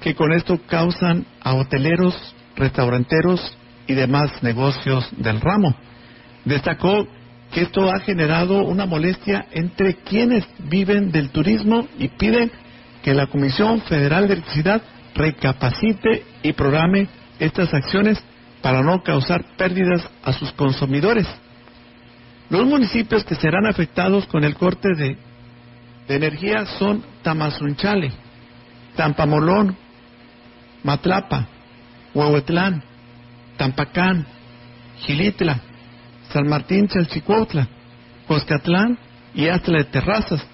que 0.00 0.14
con 0.14 0.32
esto 0.32 0.58
causan 0.66 1.26
a 1.42 1.52
hoteleros, 1.52 2.14
restauranteros 2.56 3.54
y 3.86 3.92
demás 3.92 4.42
negocios 4.42 5.06
del 5.18 5.42
ramo. 5.42 5.76
Destacó 6.46 7.06
que 7.52 7.62
esto 7.62 7.90
ha 7.90 8.00
generado 8.00 8.64
una 8.64 8.86
molestia 8.86 9.44
entre 9.50 9.96
quienes 9.96 10.46
viven 10.58 11.12
del 11.12 11.28
turismo 11.28 11.86
y 11.98 12.08
piden 12.08 12.50
que 13.02 13.12
la 13.12 13.26
Comisión 13.26 13.82
Federal 13.82 14.26
de 14.26 14.34
Electricidad 14.34 14.80
recapacite 15.14 16.24
y 16.42 16.52
programe 16.52 17.08
estas 17.38 17.72
acciones 17.74 18.22
para 18.62 18.82
no 18.82 19.02
causar 19.02 19.44
pérdidas 19.56 20.08
a 20.22 20.32
sus 20.32 20.52
consumidores. 20.52 21.26
Los 22.50 22.66
municipios 22.66 23.24
que 23.24 23.36
serán 23.36 23.66
afectados 23.66 24.26
con 24.26 24.44
el 24.44 24.54
corte 24.54 24.88
de, 24.96 25.16
energía 26.08 26.66
son 26.66 27.04
Tamazunchale, 27.22 28.10
Tampamolón, 28.96 29.76
Matlapa, 30.82 31.46
Huehuetlán, 32.12 32.82
Tampacán, 33.56 34.26
Gilitla, 34.98 35.60
San 36.32 36.48
Martín 36.48 36.88
Chalchicuautla, 36.88 37.68
Coscatlán 38.26 38.98
y 39.34 39.46
Astla 39.46 39.78
de 39.78 39.84
Terrazas 39.84 40.44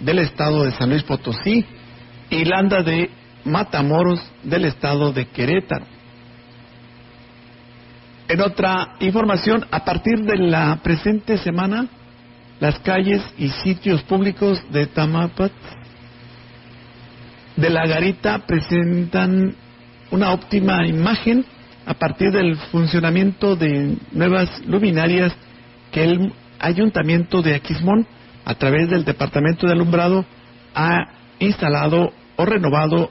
del 0.00 0.18
estado 0.18 0.64
de 0.64 0.72
San 0.72 0.90
Luis 0.90 1.04
Potosí 1.04 1.64
y 2.30 2.44
Landa 2.44 2.82
de 2.82 3.10
Matamoros 3.44 4.20
del 4.42 4.64
estado 4.66 5.12
de 5.12 5.26
Querétaro. 5.28 5.86
En 8.28 8.40
otra 8.40 8.94
información, 9.00 9.66
a 9.70 9.84
partir 9.84 10.20
de 10.20 10.36
la 10.38 10.78
presente 10.82 11.38
semana, 11.38 11.88
las 12.60 12.78
calles 12.80 13.22
y 13.38 13.48
sitios 13.48 14.02
públicos 14.02 14.62
de 14.70 14.86
Tamapat 14.86 15.50
de 17.56 17.70
la 17.70 17.86
Garita 17.86 18.38
presentan 18.46 19.54
una 20.10 20.32
óptima 20.32 20.86
imagen 20.86 21.44
a 21.86 21.94
partir 21.94 22.30
del 22.30 22.56
funcionamiento 22.56 23.56
de 23.56 23.96
nuevas 24.12 24.48
luminarias 24.66 25.32
que 25.90 26.04
el 26.04 26.32
Ayuntamiento 26.58 27.42
de 27.42 27.54
Aquismón, 27.54 28.06
a 28.44 28.54
través 28.54 28.90
del 28.90 29.04
Departamento 29.04 29.66
de 29.66 29.72
Alumbrado, 29.72 30.24
ha 30.74 30.98
instalado 31.38 32.12
o 32.36 32.44
renovado 32.44 33.10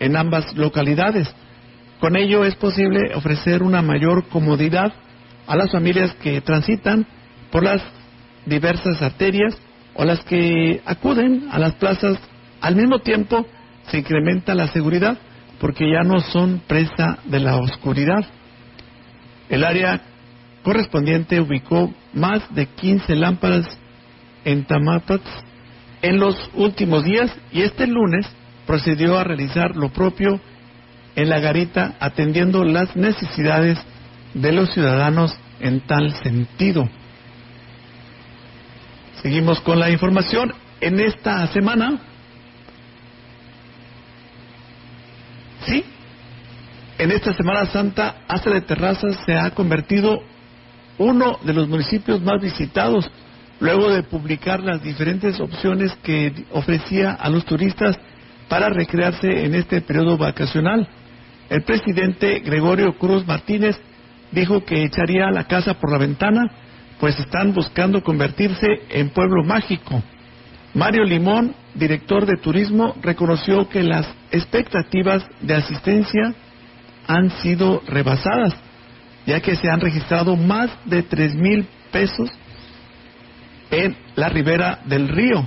en 0.00 0.16
ambas 0.16 0.54
localidades. 0.56 1.28
Con 2.00 2.16
ello 2.16 2.44
es 2.44 2.54
posible 2.56 3.14
ofrecer 3.14 3.62
una 3.62 3.82
mayor 3.82 4.28
comodidad 4.28 4.92
a 5.46 5.56
las 5.56 5.70
familias 5.70 6.14
que 6.22 6.40
transitan 6.40 7.06
por 7.50 7.62
las 7.62 7.82
diversas 8.46 9.00
arterias 9.00 9.56
o 9.94 10.04
las 10.04 10.22
que 10.24 10.82
acuden 10.84 11.48
a 11.50 11.58
las 11.58 11.74
plazas. 11.74 12.18
Al 12.60 12.76
mismo 12.76 12.98
tiempo 12.98 13.46
se 13.88 13.98
incrementa 13.98 14.54
la 14.54 14.68
seguridad 14.68 15.16
porque 15.60 15.90
ya 15.90 16.02
no 16.02 16.20
son 16.20 16.62
presa 16.66 17.18
de 17.24 17.40
la 17.40 17.56
oscuridad. 17.56 18.24
El 19.48 19.64
área 19.64 20.00
correspondiente 20.62 21.40
ubicó 21.40 21.92
más 22.12 22.42
de 22.54 22.66
15 22.66 23.14
lámparas 23.16 23.66
en 24.44 24.64
Tamapats 24.64 25.30
en 26.02 26.18
los 26.18 26.36
últimos 26.54 27.04
días 27.04 27.34
y 27.52 27.62
este 27.62 27.86
lunes 27.86 28.26
procedió 28.66 29.18
a 29.18 29.24
realizar 29.24 29.76
lo 29.76 29.90
propio 29.90 30.40
en 31.16 31.28
la 31.28 31.40
garita 31.40 31.94
atendiendo 32.00 32.64
las 32.64 32.96
necesidades 32.96 33.78
de 34.34 34.52
los 34.52 34.72
ciudadanos 34.72 35.36
en 35.60 35.80
tal 35.80 36.12
sentido. 36.22 36.88
Seguimos 39.22 39.60
con 39.60 39.78
la 39.78 39.90
información. 39.90 40.52
En 40.80 41.00
esta 41.00 41.46
semana, 41.46 41.98
sí, 45.64 45.84
en 46.98 47.10
esta 47.10 47.32
Semana 47.32 47.66
Santa, 47.66 48.16
Hasta 48.28 48.50
de 48.50 48.60
Terrazas 48.60 49.18
se 49.24 49.34
ha 49.34 49.50
convertido 49.52 50.20
uno 50.98 51.38
de 51.42 51.54
los 51.54 51.68
municipios 51.68 52.20
más 52.20 52.40
visitados 52.40 53.10
luego 53.60 53.90
de 53.90 54.02
publicar 54.02 54.60
las 54.60 54.82
diferentes 54.82 55.40
opciones 55.40 55.92
que 56.02 56.44
ofrecía 56.52 57.12
a 57.12 57.28
los 57.30 57.44
turistas 57.44 57.96
para 58.48 58.68
recrearse 58.68 59.44
en 59.44 59.54
este 59.54 59.80
periodo 59.80 60.16
vacacional. 60.16 60.88
El 61.48 61.62
presidente 61.62 62.40
Gregorio 62.40 62.96
Cruz 62.98 63.26
Martínez 63.26 63.76
dijo 64.32 64.64
que 64.64 64.84
echaría 64.84 65.30
la 65.30 65.44
casa 65.44 65.74
por 65.74 65.92
la 65.92 65.98
ventana, 65.98 66.50
pues 66.98 67.18
están 67.18 67.52
buscando 67.52 68.02
convertirse 68.02 68.66
en 68.90 69.10
pueblo 69.10 69.44
mágico. 69.44 70.02
Mario 70.74 71.04
Limón, 71.04 71.54
director 71.74 72.26
de 72.26 72.36
turismo, 72.36 72.96
reconoció 73.00 73.68
que 73.68 73.82
las 73.82 74.06
expectativas 74.32 75.24
de 75.40 75.54
asistencia 75.54 76.34
han 77.06 77.30
sido 77.42 77.82
rebasadas, 77.86 78.54
ya 79.26 79.40
que 79.40 79.56
se 79.56 79.70
han 79.70 79.80
registrado 79.80 80.36
más 80.36 80.70
de 80.84 81.02
tres 81.02 81.34
mil 81.34 81.66
pesos 81.92 82.28
en 83.70 83.96
la 84.16 84.28
ribera 84.28 84.80
del 84.84 85.08
río, 85.08 85.46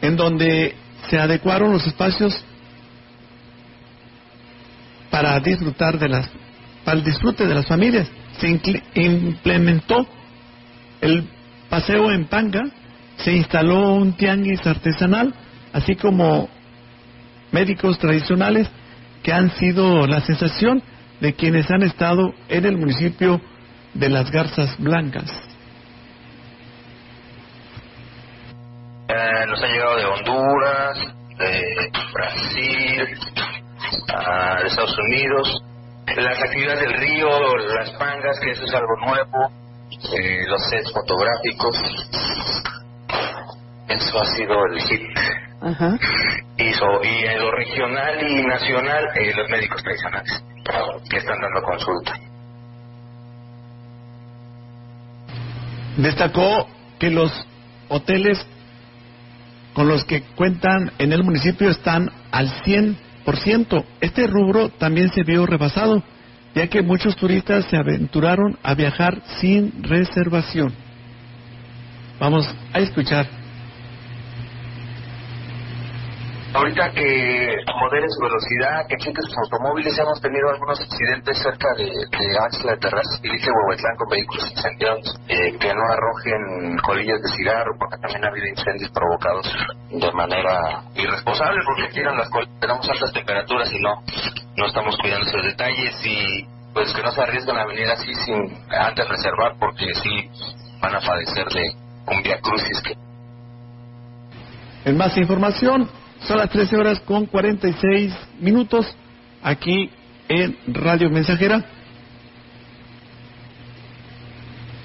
en 0.00 0.16
donde 0.16 0.74
se 1.08 1.18
adecuaron 1.18 1.72
los 1.72 1.86
espacios 1.86 2.44
para 5.10 5.38
disfrutar 5.40 5.98
de 5.98 6.08
las 6.08 6.30
para 6.84 6.98
el 6.98 7.04
disfrute 7.04 7.46
de 7.46 7.54
las 7.54 7.66
familias. 7.66 8.08
Se 8.38 8.48
implementó 8.94 10.06
el 11.00 11.28
paseo 11.68 12.10
en 12.10 12.26
panga, 12.26 12.64
se 13.18 13.32
instaló 13.32 13.94
un 13.94 14.14
tianguis 14.14 14.66
artesanal, 14.66 15.34
así 15.72 15.96
como 15.96 16.48
médicos 17.52 17.98
tradicionales 17.98 18.68
que 19.22 19.32
han 19.32 19.50
sido 19.56 20.06
la 20.06 20.20
sensación 20.20 20.82
de 21.20 21.34
quienes 21.34 21.70
han 21.70 21.82
estado 21.82 22.32
en 22.48 22.64
el 22.64 22.78
municipio 22.78 23.40
de 23.92 24.08
Las 24.08 24.30
Garzas 24.30 24.76
Blancas. 24.78 25.47
Eh, 29.08 29.46
nos 29.46 29.62
han 29.62 29.70
llegado 29.70 29.96
de 29.96 30.04
Honduras, 30.04 30.98
de 31.38 31.90
Brasil, 32.12 33.06
de 34.06 34.66
Estados 34.66 34.98
Unidos. 34.98 35.62
Las 36.14 36.42
actividades 36.42 36.80
del 36.80 36.92
río, 36.94 37.28
las 37.74 37.90
pangas, 37.92 38.38
que 38.40 38.50
eso 38.50 38.64
es 38.64 38.74
algo 38.74 38.96
nuevo, 39.06 39.50
eh, 40.14 40.44
los 40.46 40.62
sets 40.68 40.92
fotográficos. 40.92 41.76
Eso 43.88 44.20
ha 44.20 44.24
sido 44.36 44.66
el 44.66 44.80
hit. 44.82 45.02
Y, 46.58 46.64
y 46.64 47.24
en 47.24 47.38
lo 47.38 47.50
regional 47.52 48.30
y 48.30 48.42
nacional, 48.42 49.04
eh, 49.14 49.32
los 49.34 49.48
médicos 49.48 49.82
tradicionales 49.82 50.44
que 51.08 51.16
están 51.16 51.40
dando 51.40 51.62
consulta. 51.62 52.12
Destacó 55.96 56.68
que 56.98 57.10
los 57.10 57.32
hoteles 57.88 58.46
con 59.78 59.86
los 59.86 60.04
que 60.04 60.22
cuentan 60.34 60.90
en 60.98 61.12
el 61.12 61.22
municipio 61.22 61.70
están 61.70 62.10
al 62.32 62.50
100%. 62.64 63.84
Este 64.00 64.26
rubro 64.26 64.70
también 64.70 65.08
se 65.12 65.22
vio 65.22 65.46
rebasado, 65.46 66.02
ya 66.52 66.66
que 66.66 66.82
muchos 66.82 67.14
turistas 67.14 67.66
se 67.66 67.76
aventuraron 67.76 68.58
a 68.64 68.74
viajar 68.74 69.22
sin 69.40 69.84
reservación. 69.84 70.72
Vamos 72.18 72.52
a 72.72 72.80
escuchar 72.80 73.28
Ahorita 76.58 76.90
que 76.90 77.54
modelos 77.78 78.10
de 78.18 78.26
velocidad, 78.26 78.86
que 78.88 78.96
cheques 78.98 79.24
sus 79.26 79.38
automóviles, 79.46 79.96
hemos 79.96 80.20
tenido 80.20 80.50
algunos 80.50 80.80
accidentes 80.80 81.38
cerca 81.38 81.68
de, 81.78 81.86
de 81.86 82.26
Axla 82.34 82.72
de 82.72 82.78
Terrazas 82.78 83.20
y 83.22 83.30
dice 83.30 83.46
Huehuetlán 83.46 83.94
con 83.94 84.08
vehículos 84.10 84.50
incendiados, 84.50 85.06
eh, 85.28 85.56
que 85.56 85.70
no 85.72 85.82
arrojen 85.86 86.76
colillas 86.82 87.22
de 87.22 87.28
cigarro, 87.30 87.78
porque 87.78 87.98
también 88.02 88.24
ha 88.24 88.28
habido 88.34 88.46
incendios 88.48 88.90
provocados 88.90 89.46
de 89.88 90.12
manera 90.12 90.82
irresponsable, 90.96 91.62
porque 91.64 91.94
tiran 91.94 92.18
las 92.18 92.28
colillas, 92.28 92.58
tenemos 92.58 92.90
altas 92.90 93.12
temperaturas 93.12 93.72
y 93.72 93.78
no, 93.78 94.02
no 94.56 94.66
estamos 94.66 94.98
cuidando 94.98 95.30
esos 95.30 95.44
detalles 95.44 95.94
y 96.04 96.44
pues 96.74 96.92
que 96.92 97.02
no 97.04 97.12
se 97.12 97.22
arriesguen 97.22 97.56
a 97.56 97.66
venir 97.66 97.86
así 97.86 98.12
sin 98.26 98.50
antes 98.68 99.06
reservar, 99.06 99.54
porque 99.60 99.94
sí 99.94 100.26
van 100.82 100.96
a 100.96 101.00
padecer 101.06 101.46
de 101.54 101.70
un 102.10 102.20
via 102.20 102.40
crucis 102.40 102.82
que 102.82 102.98
en 104.84 104.96
más 104.96 105.16
información, 105.18 105.90
son 106.26 106.38
las 106.38 106.50
13 106.50 106.76
horas 106.76 107.00
con 107.00 107.26
46 107.26 108.12
minutos 108.40 108.86
aquí 109.42 109.90
en 110.28 110.56
Radio 110.68 111.10
Mensajera. 111.10 111.64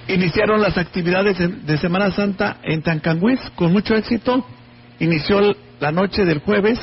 Iniciaron 0.07 0.61
las 0.61 0.77
actividades 0.77 1.37
de 1.65 1.77
Semana 1.77 2.11
Santa 2.11 2.57
en 2.63 2.81
Tancanguis 2.81 3.39
con 3.55 3.71
mucho 3.71 3.95
éxito. 3.95 4.45
Inició 4.99 5.55
la 5.79 5.91
noche 5.91 6.25
del 6.25 6.39
jueves 6.39 6.79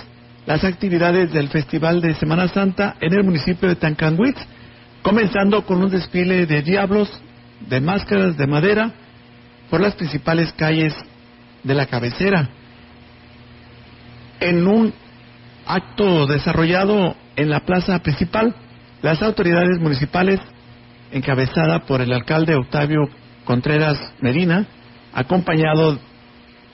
las 0.47 0.65
actividades 0.65 1.33
del 1.33 1.49
Festival 1.49 2.01
de 2.01 2.15
Semana 2.15 2.49
Santa 2.49 2.97
en 3.01 3.13
el 3.13 3.23
municipio 3.23 3.69
de 3.69 3.77
Tancanguis, 3.77 4.35
comenzando 5.03 5.65
con 5.65 5.83
un 5.83 5.91
desfile 5.91 6.47
de 6.47 6.63
diablos, 6.63 7.11
de 7.69 7.81
máscaras 7.81 8.37
de 8.37 8.47
madera, 8.47 8.91
por 9.69 9.81
las 9.81 9.95
principales 9.95 10.53
calles 10.55 10.95
de 11.63 11.75
la 11.75 11.87
cabecera 11.87 12.49
en 14.41 14.67
un 14.67 14.93
acto 15.67 16.27
desarrollado 16.27 17.15
en 17.37 17.51
la 17.51 17.61
plaza 17.61 17.99
principal, 18.01 18.55
las 19.03 19.23
autoridades 19.23 19.79
municipales, 19.81 20.41
encabezada 21.13 21.81
por 21.81 22.01
el 22.01 22.13
alcalde 22.13 22.55
Octavio 22.55 23.09
Contreras 23.45 24.13
Medina, 24.21 24.67
acompañado 25.13 25.99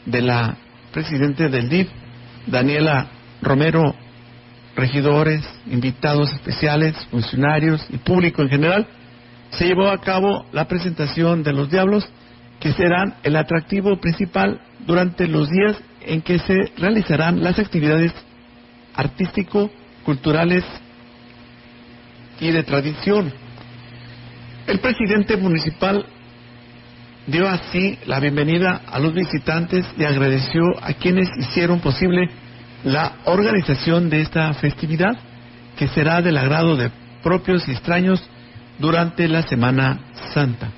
de 0.05 0.23
la 0.23 0.57
presidente 0.93 1.49
del 1.49 1.69
DIF, 1.69 1.89
Daniela 2.47 3.09
Romero, 3.43 3.95
regidores, 4.77 5.43
invitados 5.71 6.33
especiales, 6.33 6.95
funcionarios 7.11 7.87
y 7.91 7.99
público 7.99 8.43
en 8.43 8.49
general, 8.49 8.87
se 9.51 9.67
llevó 9.67 9.89
a 9.89 10.01
cabo 10.01 10.47
la 10.53 10.69
presentación 10.69 11.43
de 11.43 11.53
los 11.53 11.71
diablos, 11.71 12.09
que 12.61 12.73
serán 12.73 13.15
el 13.23 13.37
atractivo 13.37 13.99
principal 14.01 14.61
durante 14.87 15.27
los 15.29 15.49
días 15.51 15.77
en 16.07 16.23
que 16.23 16.39
se 16.39 16.73
realizarán 16.77 17.43
las 17.43 17.59
actividades 17.59 18.13
artístico, 18.95 19.71
culturales 20.05 20.65
y 22.41 22.51
de 22.51 22.63
tradición. 22.63 23.33
El 24.67 24.79
presidente 24.81 25.37
municipal 25.37 26.07
dio 27.27 27.49
así 27.49 27.99
la 28.07 28.21
bienvenida 28.21 28.83
a 28.87 28.99
los 28.99 29.13
visitantes 29.13 29.85
y 29.99 30.05
agradeció 30.05 30.63
a 30.81 30.93
quienes 30.95 31.29
hicieron 31.39 31.81
posible 31.81 32.31
la 32.85 33.17
organización 33.25 34.09
de 34.09 34.21
esta 34.21 34.53
festividad, 34.55 35.17
que 35.77 35.89
será 35.89 36.23
del 36.23 36.39
agrado 36.39 36.77
de 36.77 36.91
propios 37.23 37.67
y 37.69 37.73
extraños 37.73 38.23
durante 38.79 39.27
la 39.29 39.43
Semana 39.43 39.99
Santa. 40.33 40.71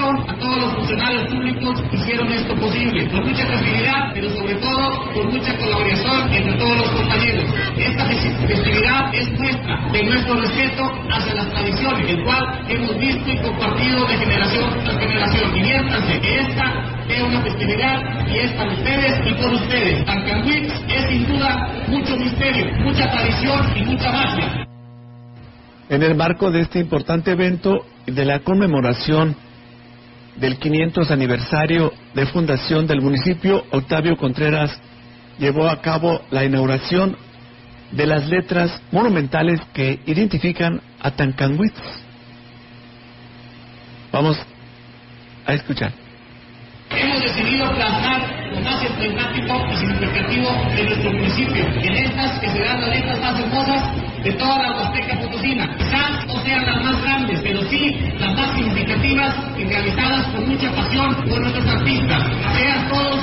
A 0.00 0.38
todos 0.38 0.58
los 0.58 0.74
funcionarios 0.74 1.26
públicos 1.26 1.82
que 1.90 1.96
hicieron 1.96 2.30
esto 2.32 2.54
posible, 2.54 3.08
con 3.08 3.26
mucha 3.26 3.44
creatividad, 3.44 4.12
pero 4.14 4.30
sobre 4.30 4.54
todo 4.54 5.12
con 5.12 5.26
mucha 5.26 5.56
colaboración 5.56 6.32
entre 6.32 6.52
todos 6.54 6.76
los 6.78 6.90
compañeros. 6.90 7.44
Esta 7.76 8.04
festividad 8.06 9.12
es 9.12 9.28
nuestra, 9.38 9.90
de 9.90 10.02
nuestro 10.04 10.34
respeto 10.40 10.84
hacia 11.10 11.34
las 11.34 11.48
tradiciones, 11.50 12.10
el 12.10 12.24
cual 12.24 12.64
hemos 12.68 12.96
visto 12.98 13.28
y 13.28 13.38
compartido 13.38 14.06
de 14.06 14.16
generación 14.18 14.70
tras 14.84 14.98
generación. 14.98 15.56
Y 15.56 15.60
miéntanse 15.62 16.20
que 16.20 16.40
esta 16.40 16.74
es 17.08 17.22
una 17.22 17.40
festividad 17.42 18.28
y 18.28 18.38
es 18.38 18.52
para 18.52 18.72
ustedes 18.72 19.20
y 19.26 19.34
por 19.34 19.52
ustedes. 19.52 20.04
Tancanwix 20.04 20.72
es 20.88 21.08
sin 21.08 21.26
duda 21.26 21.84
mucho 21.88 22.16
misterio, 22.16 22.66
mucha 22.84 23.10
tradición 23.10 23.60
y 23.76 23.84
mucha 23.84 24.12
magia. 24.12 24.66
En 25.88 26.02
el 26.02 26.14
marco 26.14 26.52
de 26.52 26.60
este 26.60 26.78
importante 26.78 27.32
evento 27.32 27.84
de 28.06 28.24
la 28.24 28.40
conmemoración 28.40 29.47
del 30.40 30.58
500 30.58 31.10
aniversario 31.10 31.92
de 32.14 32.26
fundación 32.26 32.86
del 32.86 33.00
municipio, 33.00 33.64
Octavio 33.70 34.16
Contreras 34.16 34.78
llevó 35.38 35.68
a 35.68 35.80
cabo 35.80 36.20
la 36.30 36.44
inauguración 36.44 37.16
de 37.90 38.06
las 38.06 38.28
letras 38.28 38.80
monumentales 38.92 39.60
que 39.72 40.00
identifican 40.06 40.80
a 41.00 41.10
Tancanwitz. 41.10 41.80
Vamos 44.12 44.38
a 45.46 45.54
escuchar. 45.54 45.92
Hemos 46.90 47.22
decidido 47.22 47.70
plasmar 47.74 48.50
con 48.52 48.64
más 48.64 48.82
emblemático 48.84 49.66
y 49.70 49.76
significativo 49.76 50.50
de 50.74 50.84
nuestro 50.84 51.12
municipio. 51.12 51.66
En 51.66 51.96
estas 51.96 52.38
que 52.40 52.48
serán 52.48 52.80
las 52.80 52.90
letras 52.90 53.20
más 53.20 53.40
hermosas 53.40 54.08
de 54.24 54.32
toda 54.32 54.62
la 54.62 54.76
Huasteca 54.76 55.20
Potosina. 55.20 55.76
Quizás 55.76 56.26
no 56.26 56.42
sean 56.42 56.66
las 56.66 56.82
más 56.82 57.02
grandes, 57.02 57.37
sí 57.70 57.94
las 58.18 58.34
más 58.34 58.54
significativas 58.54 59.34
y 59.58 59.64
realizadas 59.64 60.26
con 60.28 60.48
mucha 60.48 60.70
pasión 60.74 61.14
por 61.28 61.40
nuestros 61.40 61.66
artistas. 61.66 62.22
Sean 62.56 62.88
todos 62.88 63.20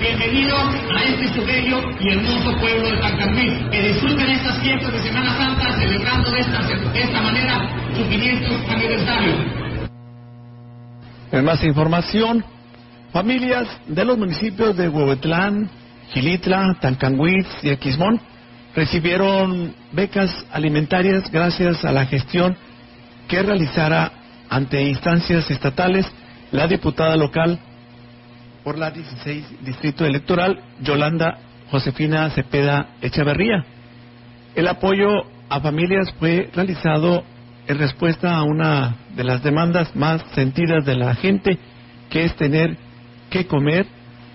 bienvenidos 0.00 0.74
a 0.90 1.04
este 1.04 1.28
su 1.28 1.42
y 1.42 2.08
hermoso 2.12 2.58
pueblo 2.58 2.90
de 2.90 2.96
Tancamí. 2.98 3.70
Que 3.70 3.88
disfruten 3.88 4.30
estas 4.30 4.58
fiestas 4.60 4.92
de 4.92 5.02
Semana 5.02 5.36
Santa 5.36 5.72
celebrando 5.78 6.30
de 6.30 6.40
esta, 6.40 6.62
de 6.62 7.00
esta 7.00 7.20
manera 7.20 7.68
su 7.96 8.08
500 8.08 8.70
aniversario. 8.70 9.34
En 11.32 11.44
más 11.44 11.62
información, 11.64 12.44
familias 13.12 13.68
de 13.86 14.04
los 14.04 14.18
municipios 14.18 14.76
de 14.76 14.88
Huehuetlán, 14.88 15.70
Gilitla, 16.10 16.76
Tancanguitz 16.80 17.48
y 17.62 17.70
Aquismón 17.70 18.20
recibieron 18.74 19.74
becas 19.92 20.30
alimentarias 20.52 21.30
gracias 21.30 21.84
a 21.84 21.92
la 21.92 22.06
gestión 22.06 22.56
que 23.28 23.42
realizara 23.42 24.12
ante 24.48 24.82
instancias 24.82 25.50
estatales 25.50 26.06
la 26.50 26.66
diputada 26.66 27.16
local 27.16 27.58
por 28.62 28.78
la 28.78 28.90
16 28.90 29.64
Distrito 29.64 30.04
Electoral, 30.04 30.60
Yolanda 30.80 31.38
Josefina 31.70 32.30
Cepeda 32.30 32.90
Echeverría. 33.00 33.64
El 34.54 34.68
apoyo 34.68 35.08
a 35.48 35.60
familias 35.60 36.12
fue 36.18 36.50
realizado 36.54 37.24
en 37.66 37.78
respuesta 37.78 38.36
a 38.36 38.42
una 38.42 38.96
de 39.16 39.24
las 39.24 39.42
demandas 39.42 39.94
más 39.96 40.22
sentidas 40.34 40.84
de 40.84 40.96
la 40.96 41.14
gente, 41.14 41.58
que 42.10 42.24
es 42.24 42.36
tener 42.36 42.76
que 43.30 43.46
comer. 43.46 43.86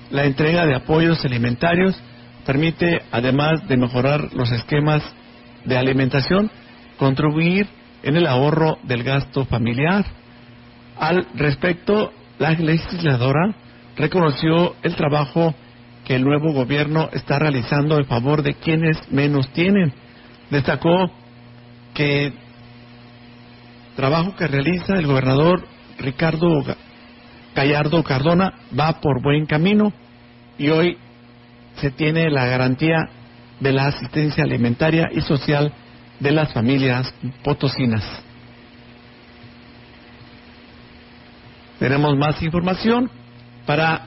La 0.09 0.25
entrega 0.25 0.65
de 0.65 0.75
apoyos 0.75 1.23
alimentarios 1.25 1.99
permite, 2.45 3.01
además 3.11 3.67
de 3.67 3.77
mejorar 3.77 4.33
los 4.33 4.51
esquemas 4.51 5.03
de 5.65 5.77
alimentación, 5.77 6.49
contribuir 6.97 7.67
en 8.08 8.16
el 8.16 8.26
ahorro 8.26 8.78
del 8.84 9.03
gasto 9.03 9.43
familiar. 9.45 10.05
Al 10.97 11.28
respecto, 11.36 12.14
la 12.39 12.51
legisladora 12.51 13.53
reconoció 13.97 14.76
el 14.82 14.95
trabajo 14.95 15.53
que 16.05 16.16
el 16.16 16.24
nuevo 16.24 16.53
gobierno 16.53 17.10
está 17.12 17.38
realizando 17.38 17.97
en 17.97 18.05
favor 18.05 18.43
de 18.43 18.53
quienes 18.53 18.97
menos 19.12 19.49
tienen. 19.49 19.91
Destacó 20.49 21.12
que 21.93 22.32
trabajo 23.97 24.38
que 24.38 24.47
realiza 24.47 24.93
el 24.93 25.05
gobernador 25.05 25.68
Ricardo 25.99 26.64
Gallardo 27.53 28.03
Cardona 28.03 28.53
va 28.80 29.01
por 29.01 29.22
buen 29.22 29.45
camino 29.45 29.91
y 30.58 30.70
hoy 30.70 30.97
se 31.82 31.91
tiene 31.91 32.30
la 32.30 32.45
garantía 32.45 33.10
de 33.60 33.74
la 33.74 33.88
asistencia 33.88 34.45
alimentaria 34.45 35.10
y 35.12 35.20
social 35.22 35.74
de 36.20 36.32
las 36.32 36.51
familias 36.53 37.13
potosinas. 37.43 38.03
Tenemos 41.80 42.18
más 42.18 42.41
información 42.41 43.09
para 43.65 44.01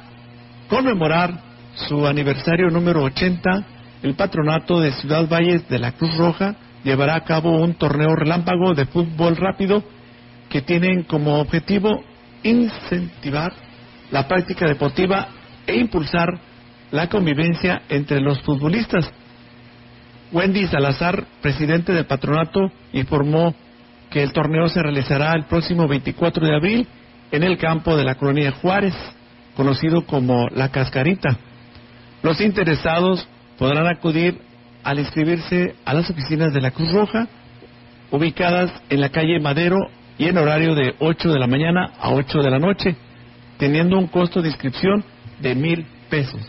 conmemorar 0.69 1.41
su 1.75 2.07
aniversario 2.07 2.69
número 2.71 3.03
80. 3.05 3.65
El 4.03 4.15
patronato 4.15 4.81
de 4.81 4.93
Ciudad 4.93 5.29
Valles 5.29 5.69
de 5.69 5.79
la 5.79 5.93
Cruz 5.93 6.17
Roja 6.17 6.57
llevará 6.83 7.15
a 7.15 7.25
cabo 7.25 7.61
un 7.61 7.75
torneo 7.75 8.15
relámpago 8.17 8.75
de 8.75 8.87
fútbol 8.87 9.37
rápido 9.37 9.85
que 10.49 10.63
tienen 10.63 11.05
como 11.05 11.39
objetivo 11.39 12.03
incentivar 12.43 13.53
la 14.11 14.27
práctica 14.27 14.67
deportiva 14.67 15.29
e 15.67 15.77
impulsar 15.77 16.29
la 16.91 17.09
convivencia 17.09 17.83
entre 17.89 18.21
los 18.21 18.41
futbolistas. 18.43 19.13
Wendy 20.33 20.67
Salazar, 20.69 21.27
presidente 21.43 21.93
del 21.93 22.07
patronato, 22.07 22.71
informó 22.93 23.55
que 24.11 24.23
el 24.23 24.33
torneo 24.33 24.69
se 24.69 24.83
realizará 24.83 25.35
el 25.35 25.45
próximo 25.45 25.89
24 25.89 26.47
de 26.47 26.55
abril 26.55 26.87
en 27.33 27.43
el 27.43 27.59
campo 27.59 27.97
de 27.97 28.05
la 28.05 28.15
colonia 28.15 28.53
Juárez, 28.53 28.95
conocido 29.57 30.07
como 30.07 30.49
La 30.51 30.71
Cascarita. 30.71 31.37
Los 32.23 32.41
interesados 32.41 33.29
podrán 33.59 33.89
acudir 33.89 34.41
al 34.85 35.01
inscribirse 35.01 35.75
a 35.85 35.95
las 35.95 36.09
oficinas 36.09 36.53
de 36.53 36.61
la 36.61 36.71
Cruz 36.71 36.93
Roja, 36.93 37.27
ubicadas 38.13 38.73
en 38.89 39.01
la 39.01 39.09
calle 39.09 39.41
Madero 39.41 39.79
y 40.17 40.27
en 40.27 40.39
horario 40.39 40.75
de 40.75 40.95
8 41.01 41.33
de 41.33 41.39
la 41.39 41.47
mañana 41.49 41.93
a 41.99 42.11
8 42.11 42.39
de 42.39 42.51
la 42.51 42.59
noche, 42.59 42.95
teniendo 43.59 43.99
un 43.99 44.07
costo 44.07 44.43
de 44.43 44.49
inscripción 44.49 45.05
de 45.41 45.55
mil 45.55 45.87
pesos. 46.09 46.41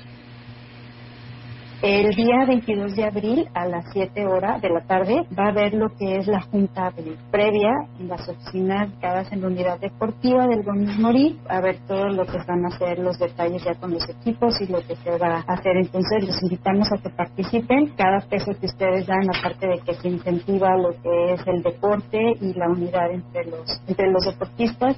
El 1.82 2.13
día 2.13 2.45
22 2.47 2.95
de 2.95 3.05
abril 3.05 3.47
a 3.55 3.65
las 3.65 3.86
7 3.91 4.27
horas 4.27 4.61
de 4.61 4.69
la 4.69 4.82
tarde 4.82 5.25
va 5.38 5.45
a 5.45 5.49
haber 5.49 5.73
lo 5.73 5.89
que 5.97 6.17
es 6.17 6.27
la 6.27 6.39
junta 6.39 6.93
previa 7.32 7.71
en 7.99 8.07
las 8.07 8.29
oficinas 8.29 8.88
ubicadas 8.88 9.32
en 9.32 9.41
la 9.41 9.47
unidad 9.47 9.79
deportiva 9.79 10.45
del 10.45 10.61
Gómez 10.61 10.95
Morí, 10.99 11.39
a 11.49 11.59
ver 11.59 11.79
todo 11.88 12.09
lo 12.09 12.27
que 12.27 12.38
van 12.47 12.65
a 12.65 12.67
hacer 12.67 12.99
los 12.99 13.17
detalles 13.17 13.63
ya 13.63 13.73
con 13.73 13.95
los 13.95 14.07
equipos 14.07 14.61
y 14.61 14.67
lo 14.67 14.86
que 14.86 14.95
se 14.95 15.17
va 15.17 15.38
a 15.38 15.53
hacer. 15.53 15.75
Entonces 15.77 16.23
los 16.23 16.43
invitamos 16.43 16.88
a 16.91 17.01
que 17.01 17.09
participen. 17.09 17.88
Cada 17.97 18.19
peso 18.29 18.51
que 18.59 18.67
ustedes 18.67 19.07
dan, 19.07 19.27
aparte 19.36 19.65
de 19.65 19.79
que 19.79 19.95
se 19.95 20.07
incentiva 20.07 20.77
lo 20.77 20.91
que 21.01 21.34
es 21.34 21.41
el 21.47 21.63
deporte 21.63 22.36
y 22.41 22.53
la 22.53 22.69
unidad 22.69 23.09
entre 23.09 23.45
los, 23.45 23.82
entre 23.88 24.11
los 24.11 24.23
deportistas. 24.23 24.97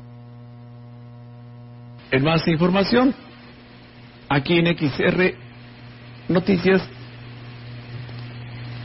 En 2.12 2.24
más 2.26 2.46
información, 2.46 3.16
aquí 4.28 4.58
en 4.58 4.78
XR 4.78 5.43
Noticias, 6.30 6.82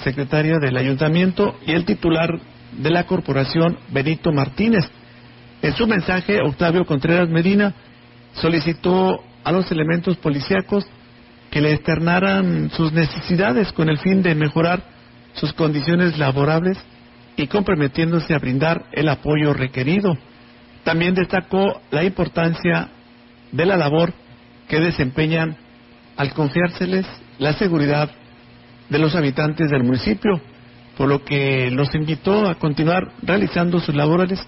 secretaria 0.03 0.57
del 0.59 0.77
ayuntamiento, 0.77 1.55
y 1.65 1.71
el 1.71 1.85
titular 1.85 2.39
de 2.71 2.89
la 2.89 3.05
corporación, 3.05 3.77
Benito 3.89 4.31
Martínez. 4.31 4.89
En 5.61 5.73
su 5.73 5.87
mensaje, 5.87 6.39
Octavio 6.41 6.85
Contreras 6.85 7.29
Medina 7.29 7.73
solicitó 8.33 9.19
a 9.43 9.51
los 9.51 9.71
elementos 9.71 10.17
policíacos 10.17 10.85
que 11.49 11.61
le 11.61 11.73
externaran 11.73 12.69
sus 12.71 12.93
necesidades 12.93 13.71
con 13.73 13.89
el 13.89 13.97
fin 13.97 14.21
de 14.21 14.35
mejorar 14.35 14.81
sus 15.33 15.53
condiciones 15.53 16.17
laborables 16.17 16.77
y 17.35 17.47
comprometiéndose 17.47 18.33
a 18.33 18.39
brindar 18.39 18.85
el 18.93 19.09
apoyo 19.09 19.53
requerido. 19.53 20.17
También 20.83 21.13
destacó 21.13 21.81
la 21.91 22.03
importancia 22.03 22.89
de 23.51 23.65
la 23.65 23.77
labor 23.77 24.13
que 24.67 24.79
desempeñan 24.79 25.57
al 26.15 26.33
confiárseles 26.33 27.05
la 27.37 27.53
seguridad 27.53 28.11
de 28.91 28.99
los 28.99 29.15
habitantes 29.15 29.71
del 29.71 29.83
municipio, 29.83 30.41
por 30.97 31.07
lo 31.07 31.23
que 31.23 31.71
los 31.71 31.95
invitó 31.95 32.47
a 32.47 32.55
continuar 32.55 33.13
realizando 33.23 33.79
sus 33.79 33.95
labores 33.95 34.45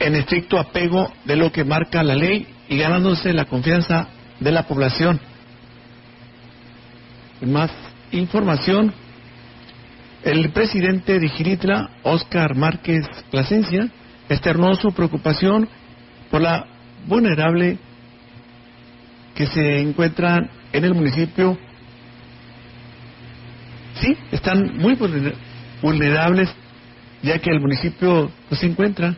en 0.00 0.16
estricto 0.16 0.58
apego 0.58 1.12
de 1.24 1.36
lo 1.36 1.52
que 1.52 1.62
marca 1.62 2.02
la 2.02 2.16
ley 2.16 2.44
y 2.68 2.76
ganándose 2.76 3.32
la 3.32 3.44
confianza 3.44 4.08
de 4.40 4.50
la 4.50 4.64
población. 4.64 5.20
Más 7.40 7.70
información, 8.10 8.92
el 10.24 10.50
presidente 10.50 11.20
de 11.20 11.28
Giritla, 11.28 11.90
Óscar 12.02 12.56
Márquez 12.56 13.06
Plasencia, 13.30 13.88
externó 14.28 14.74
su 14.74 14.92
preocupación 14.92 15.68
por 16.32 16.40
la 16.40 16.66
vulnerable 17.06 17.78
que 19.36 19.46
se 19.46 19.80
encuentran 19.80 20.50
en 20.72 20.84
el 20.84 20.94
municipio. 20.94 21.56
Sí, 24.02 24.16
están 24.32 24.78
muy 24.78 24.98
vulnerables, 25.80 26.52
ya 27.22 27.38
que 27.38 27.50
el 27.50 27.60
municipio 27.60 28.32
pues, 28.48 28.60
se 28.60 28.66
encuentra 28.66 29.14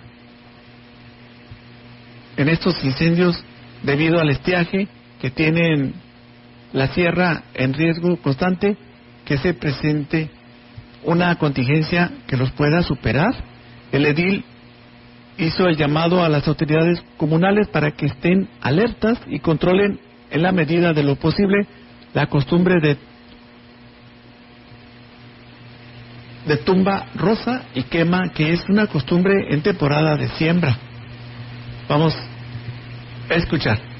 en 2.36 2.48
estos 2.50 2.84
incendios 2.84 3.42
debido 3.82 4.20
al 4.20 4.28
estiaje 4.28 4.86
que 5.22 5.30
tienen 5.30 5.94
la 6.74 6.88
sierra 6.88 7.44
en 7.54 7.72
riesgo 7.72 8.18
constante, 8.18 8.76
que 9.24 9.38
se 9.38 9.54
presente 9.54 10.28
una 11.02 11.34
contingencia 11.36 12.10
que 12.26 12.36
los 12.36 12.50
pueda 12.50 12.82
superar. 12.82 13.32
El 13.90 14.04
edil 14.04 14.44
hizo 15.38 15.66
el 15.66 15.78
llamado 15.78 16.22
a 16.22 16.28
las 16.28 16.46
autoridades 16.46 17.02
comunales 17.16 17.68
para 17.68 17.92
que 17.92 18.04
estén 18.04 18.50
alertas 18.60 19.18
y 19.28 19.38
controlen 19.38 19.98
en 20.30 20.42
la 20.42 20.52
medida 20.52 20.92
de 20.92 21.04
lo 21.04 21.16
posible 21.16 21.66
la 22.12 22.26
costumbre 22.26 22.80
de 22.82 22.98
de 26.46 26.56
tumba 26.58 27.06
rosa 27.14 27.62
y 27.74 27.84
quema, 27.84 28.30
que 28.34 28.52
es 28.52 28.68
una 28.68 28.86
costumbre 28.86 29.34
en 29.50 29.62
temporada 29.62 30.16
de 30.16 30.28
siembra. 30.28 30.76
Vamos 31.88 32.16
a 33.30 33.34
escuchar. 33.34 33.94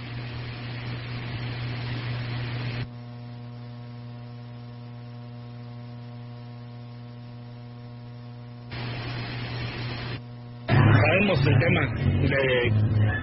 el 11.47 11.59
tema 11.59 11.80
de 12.22 12.72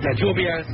las 0.02 0.11
lluvias, 0.22 0.68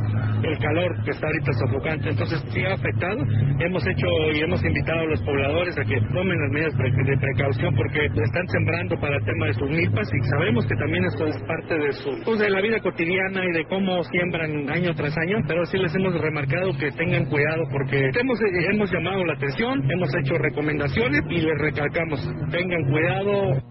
el 0.43 0.57
calor 0.59 1.03
que 1.03 1.11
está 1.11 1.27
ahorita 1.27 1.51
sofocante, 1.53 2.09
entonces 2.09 2.43
sí 2.51 2.63
ha 2.65 2.73
afectado. 2.73 3.17
Hemos 3.59 3.85
hecho 3.87 4.07
y 4.33 4.41
hemos 4.41 4.63
invitado 4.63 4.99
a 5.01 5.05
los 5.05 5.21
pobladores 5.21 5.77
a 5.77 5.83
que 5.83 5.99
tomen 6.13 6.37
las 6.37 6.51
medidas 6.51 6.77
de 6.77 7.17
precaución 7.17 7.75
porque 7.75 8.05
están 8.05 8.47
sembrando 8.47 8.99
para 8.99 9.15
el 9.17 9.25
tema 9.25 9.47
de 9.47 9.53
sus 9.53 9.69
milpas 9.69 10.07
y 10.13 10.29
sabemos 10.29 10.65
que 10.67 10.75
también 10.75 11.05
esto 11.05 11.25
es 11.25 11.37
parte 11.43 11.77
de 11.77 11.91
su 11.93 12.11
pues, 12.25 12.39
de 12.39 12.49
la 12.49 12.61
vida 12.61 12.79
cotidiana 12.79 13.43
y 13.45 13.51
de 13.53 13.65
cómo 13.65 14.03
siembran 14.03 14.69
año 14.69 14.93
tras 14.95 15.17
año, 15.17 15.37
pero 15.47 15.65
sí 15.65 15.77
les 15.77 15.93
hemos 15.95 16.13
remarcado 16.19 16.71
que 16.77 16.91
tengan 16.91 17.25
cuidado 17.25 17.63
porque 17.71 18.09
hemos, 18.19 18.39
hemos 18.71 18.91
llamado 18.91 19.23
la 19.25 19.33
atención, 19.33 19.89
hemos 19.89 20.09
hecho 20.15 20.37
recomendaciones 20.37 21.21
y 21.29 21.41
les 21.41 21.57
recalcamos, 21.59 22.19
tengan 22.51 22.83
cuidado. 22.91 23.61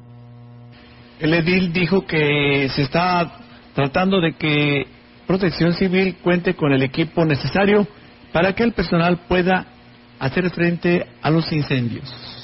El 1.20 1.34
edil 1.34 1.72
dijo 1.72 2.06
que 2.06 2.68
se 2.74 2.82
está 2.82 3.32
tratando 3.74 4.20
de 4.20 4.32
que 4.32 4.95
Protección 5.26 5.74
Civil 5.74 6.16
cuente 6.22 6.54
con 6.54 6.72
el 6.72 6.82
equipo 6.82 7.24
necesario 7.24 7.86
para 8.32 8.52
que 8.54 8.62
el 8.62 8.72
personal 8.72 9.18
pueda 9.28 9.66
hacer 10.18 10.50
frente 10.50 11.06
a 11.20 11.30
los 11.30 11.50
incendios. 11.52 12.36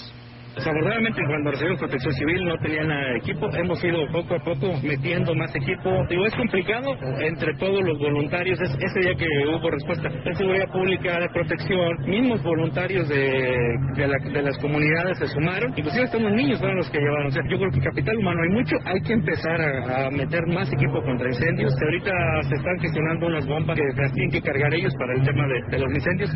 Desafortunadamente, 0.55 1.23
cuando 1.27 1.51
recibimos 1.51 1.81
protección 1.81 2.13
civil 2.13 2.45
no 2.45 2.59
tenían 2.59 2.91
equipo. 3.17 3.49
Hemos 3.57 3.83
ido 3.83 4.07
poco 4.13 4.35
a 4.35 4.39
poco 4.45 4.75
metiendo 4.83 5.35
más 5.35 5.55
equipo. 5.55 6.05
Digo, 6.11 6.27
es 6.27 6.35
complicado 6.35 6.93
entre 7.21 7.55
todos 7.55 7.81
los 7.83 7.99
voluntarios. 7.99 8.61
Es, 8.61 8.71
ese 8.79 9.01
día 9.01 9.15
que 9.17 9.27
hubo 9.49 9.71
respuesta 9.71 10.11
de 10.11 10.35
seguridad 10.35 10.69
pública, 10.71 11.21
de 11.21 11.29
protección, 11.31 12.05
mismos 12.05 12.43
voluntarios 12.43 13.09
de, 13.09 13.57
de, 13.97 14.43
las 14.43 14.59
comunidades 14.59 15.19
se 15.19 15.27
sumaron. 15.29 15.73
Inclusive 15.75 16.05
hasta 16.05 16.19
unos 16.19 16.33
niños 16.33 16.59
fueron 16.59 16.77
los 16.77 16.91
que 16.91 16.99
llevaron. 16.99 17.29
O 17.29 17.31
sea, 17.31 17.43
yo 17.49 17.57
creo 17.57 17.71
que 17.71 17.81
capital 17.81 18.17
humano 18.19 18.43
hay 18.43 18.51
mucho. 18.51 18.77
Hay 18.85 19.01
que 19.01 19.13
empezar 19.15 19.61
a, 19.61 20.11
meter 20.11 20.47
más 20.49 20.71
equipo 20.71 21.03
contra 21.03 21.29
incendios. 21.29 21.73
Ahorita 21.83 22.13
se 22.49 22.55
están 22.57 22.79
gestionando 22.79 23.27
unas 23.27 23.47
bombas 23.47 23.77
que 23.77 24.03
las 24.03 24.13
tienen 24.13 24.31
que 24.31 24.43
cargar 24.43 24.75
ellos 24.75 24.93
para 24.99 25.15
el 25.15 25.23
tema 25.23 25.47
de, 25.47 25.77
de 25.77 25.79
los 25.79 25.95
incendios. 25.95 26.31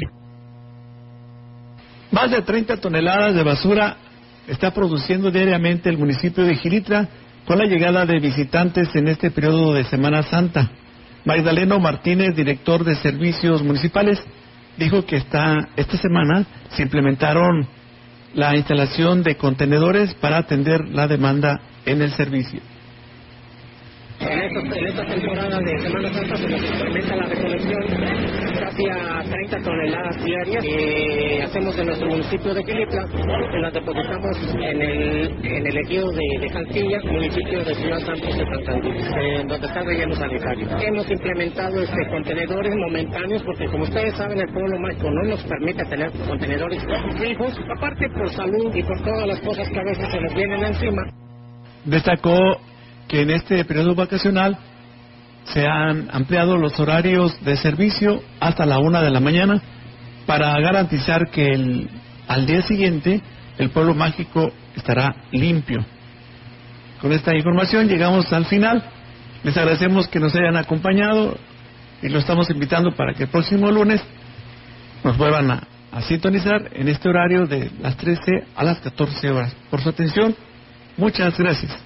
Más 2.12 2.30
de 2.30 2.40
30 2.40 2.78
toneladas 2.78 3.34
de 3.34 3.42
basura 3.42 3.96
está 4.46 4.72
produciendo 4.72 5.30
diariamente 5.30 5.88
el 5.88 5.98
municipio 5.98 6.44
de 6.44 6.56
Gilitra 6.56 7.08
con 7.46 7.58
la 7.58 7.66
llegada 7.66 8.06
de 8.06 8.18
visitantes 8.18 8.94
en 8.94 9.08
este 9.08 9.30
periodo 9.30 9.72
de 9.74 9.84
Semana 9.84 10.22
Santa. 10.22 10.70
Magdaleno 11.24 11.80
Martínez, 11.80 12.34
director 12.34 12.84
de 12.84 12.96
servicios 12.96 13.62
municipales, 13.62 14.22
dijo 14.76 15.04
que 15.04 15.16
esta, 15.16 15.68
esta 15.76 15.96
semana 15.96 16.46
se 16.70 16.82
implementaron 16.82 17.66
la 18.34 18.54
instalación 18.56 19.22
de 19.22 19.36
contenedores 19.36 20.14
para 20.14 20.38
atender 20.38 20.88
la 20.88 21.08
demanda 21.08 21.60
en 21.84 22.02
el 22.02 22.12
servicio. 22.12 22.60
En 24.20 24.86
esta, 24.86 25.04
temporada 25.04 25.60
de 25.60 25.78
Semana 25.78 26.12
Santa 26.12 26.36
se 26.36 26.48
nos 26.48 26.62
implementa 26.62 27.16
la 27.16 27.26
recolección 27.26 27.82
casi 28.58 28.88
a 28.88 29.22
30 29.22 29.58
toneladas 29.62 30.24
diarias 30.24 30.64
que 30.64 31.42
hacemos 31.44 31.78
en 31.78 31.86
nuestro 31.86 32.08
municipio 32.08 32.54
de 32.54 32.64
Quilitla, 32.64 33.06
que 33.08 33.58
las 33.58 33.72
depositamos 33.74 34.54
en 34.54 34.82
el, 34.82 35.44
en 35.44 35.66
el 35.66 35.78
ejido 35.78 36.10
de, 36.10 36.20
de 36.40 37.00
municipio 37.10 37.64
de 37.64 37.74
Ciudad 37.74 37.98
Santos 38.00 38.36
de 38.36 38.44
Santander, 38.46 38.96
en 39.18 39.48
donde 39.48 39.66
está 39.66 39.82
relleno 39.82 40.14
sanitario. 40.14 40.68
Hemos 40.80 41.10
implementado 41.10 41.82
este 41.82 42.08
contenedores 42.10 42.74
momentáneos 42.74 43.42
porque 43.42 43.66
como 43.66 43.84
ustedes 43.84 44.14
saben 44.16 44.38
el 44.38 44.52
pueblo 44.52 44.78
mágico 44.78 45.10
no 45.10 45.22
nos 45.24 45.42
permite 45.44 45.84
tener 45.84 46.10
contenedores 46.26 46.82
fijos, 47.20 47.58
aparte 47.76 48.08
por 48.10 48.30
salud 48.30 48.74
y 48.74 48.82
por 48.82 48.98
todas 49.02 49.26
las 49.26 49.40
cosas 49.40 49.68
que 49.68 49.78
a 49.78 49.84
veces 49.84 50.10
se 50.10 50.20
nos 50.20 50.34
vienen 50.34 50.64
encima. 50.64 51.02
Destacó 51.84 52.56
que 53.08 53.22
en 53.22 53.30
este 53.30 53.64
periodo 53.64 53.94
vacacional 53.94 54.58
se 55.52 55.66
han 55.66 56.08
ampliado 56.10 56.56
los 56.56 56.78
horarios 56.80 57.42
de 57.44 57.56
servicio 57.56 58.22
hasta 58.40 58.66
la 58.66 58.78
una 58.78 59.00
de 59.02 59.10
la 59.10 59.20
mañana 59.20 59.62
para 60.26 60.58
garantizar 60.60 61.30
que 61.30 61.46
el, 61.46 61.88
al 62.26 62.46
día 62.46 62.62
siguiente 62.62 63.20
el 63.58 63.70
pueblo 63.70 63.94
mágico 63.94 64.52
estará 64.74 65.14
limpio. 65.30 65.84
Con 67.00 67.12
esta 67.12 67.34
información 67.34 67.88
llegamos 67.88 68.32
al 68.32 68.46
final. 68.46 68.82
Les 69.44 69.56
agradecemos 69.56 70.08
que 70.08 70.18
nos 70.18 70.34
hayan 70.34 70.56
acompañado 70.56 71.38
y 72.02 72.08
lo 72.08 72.18
estamos 72.18 72.50
invitando 72.50 72.92
para 72.92 73.14
que 73.14 73.24
el 73.24 73.28
próximo 73.28 73.70
lunes 73.70 74.02
nos 75.04 75.16
vuelvan 75.16 75.50
a, 75.50 75.62
a 75.92 76.02
sintonizar 76.02 76.70
en 76.72 76.88
este 76.88 77.08
horario 77.08 77.46
de 77.46 77.70
las 77.80 77.96
13 77.96 78.20
a 78.56 78.64
las 78.64 78.80
14 78.80 79.30
horas. 79.30 79.54
Por 79.70 79.80
su 79.80 79.90
atención, 79.90 80.34
muchas 80.96 81.38
gracias. 81.38 81.85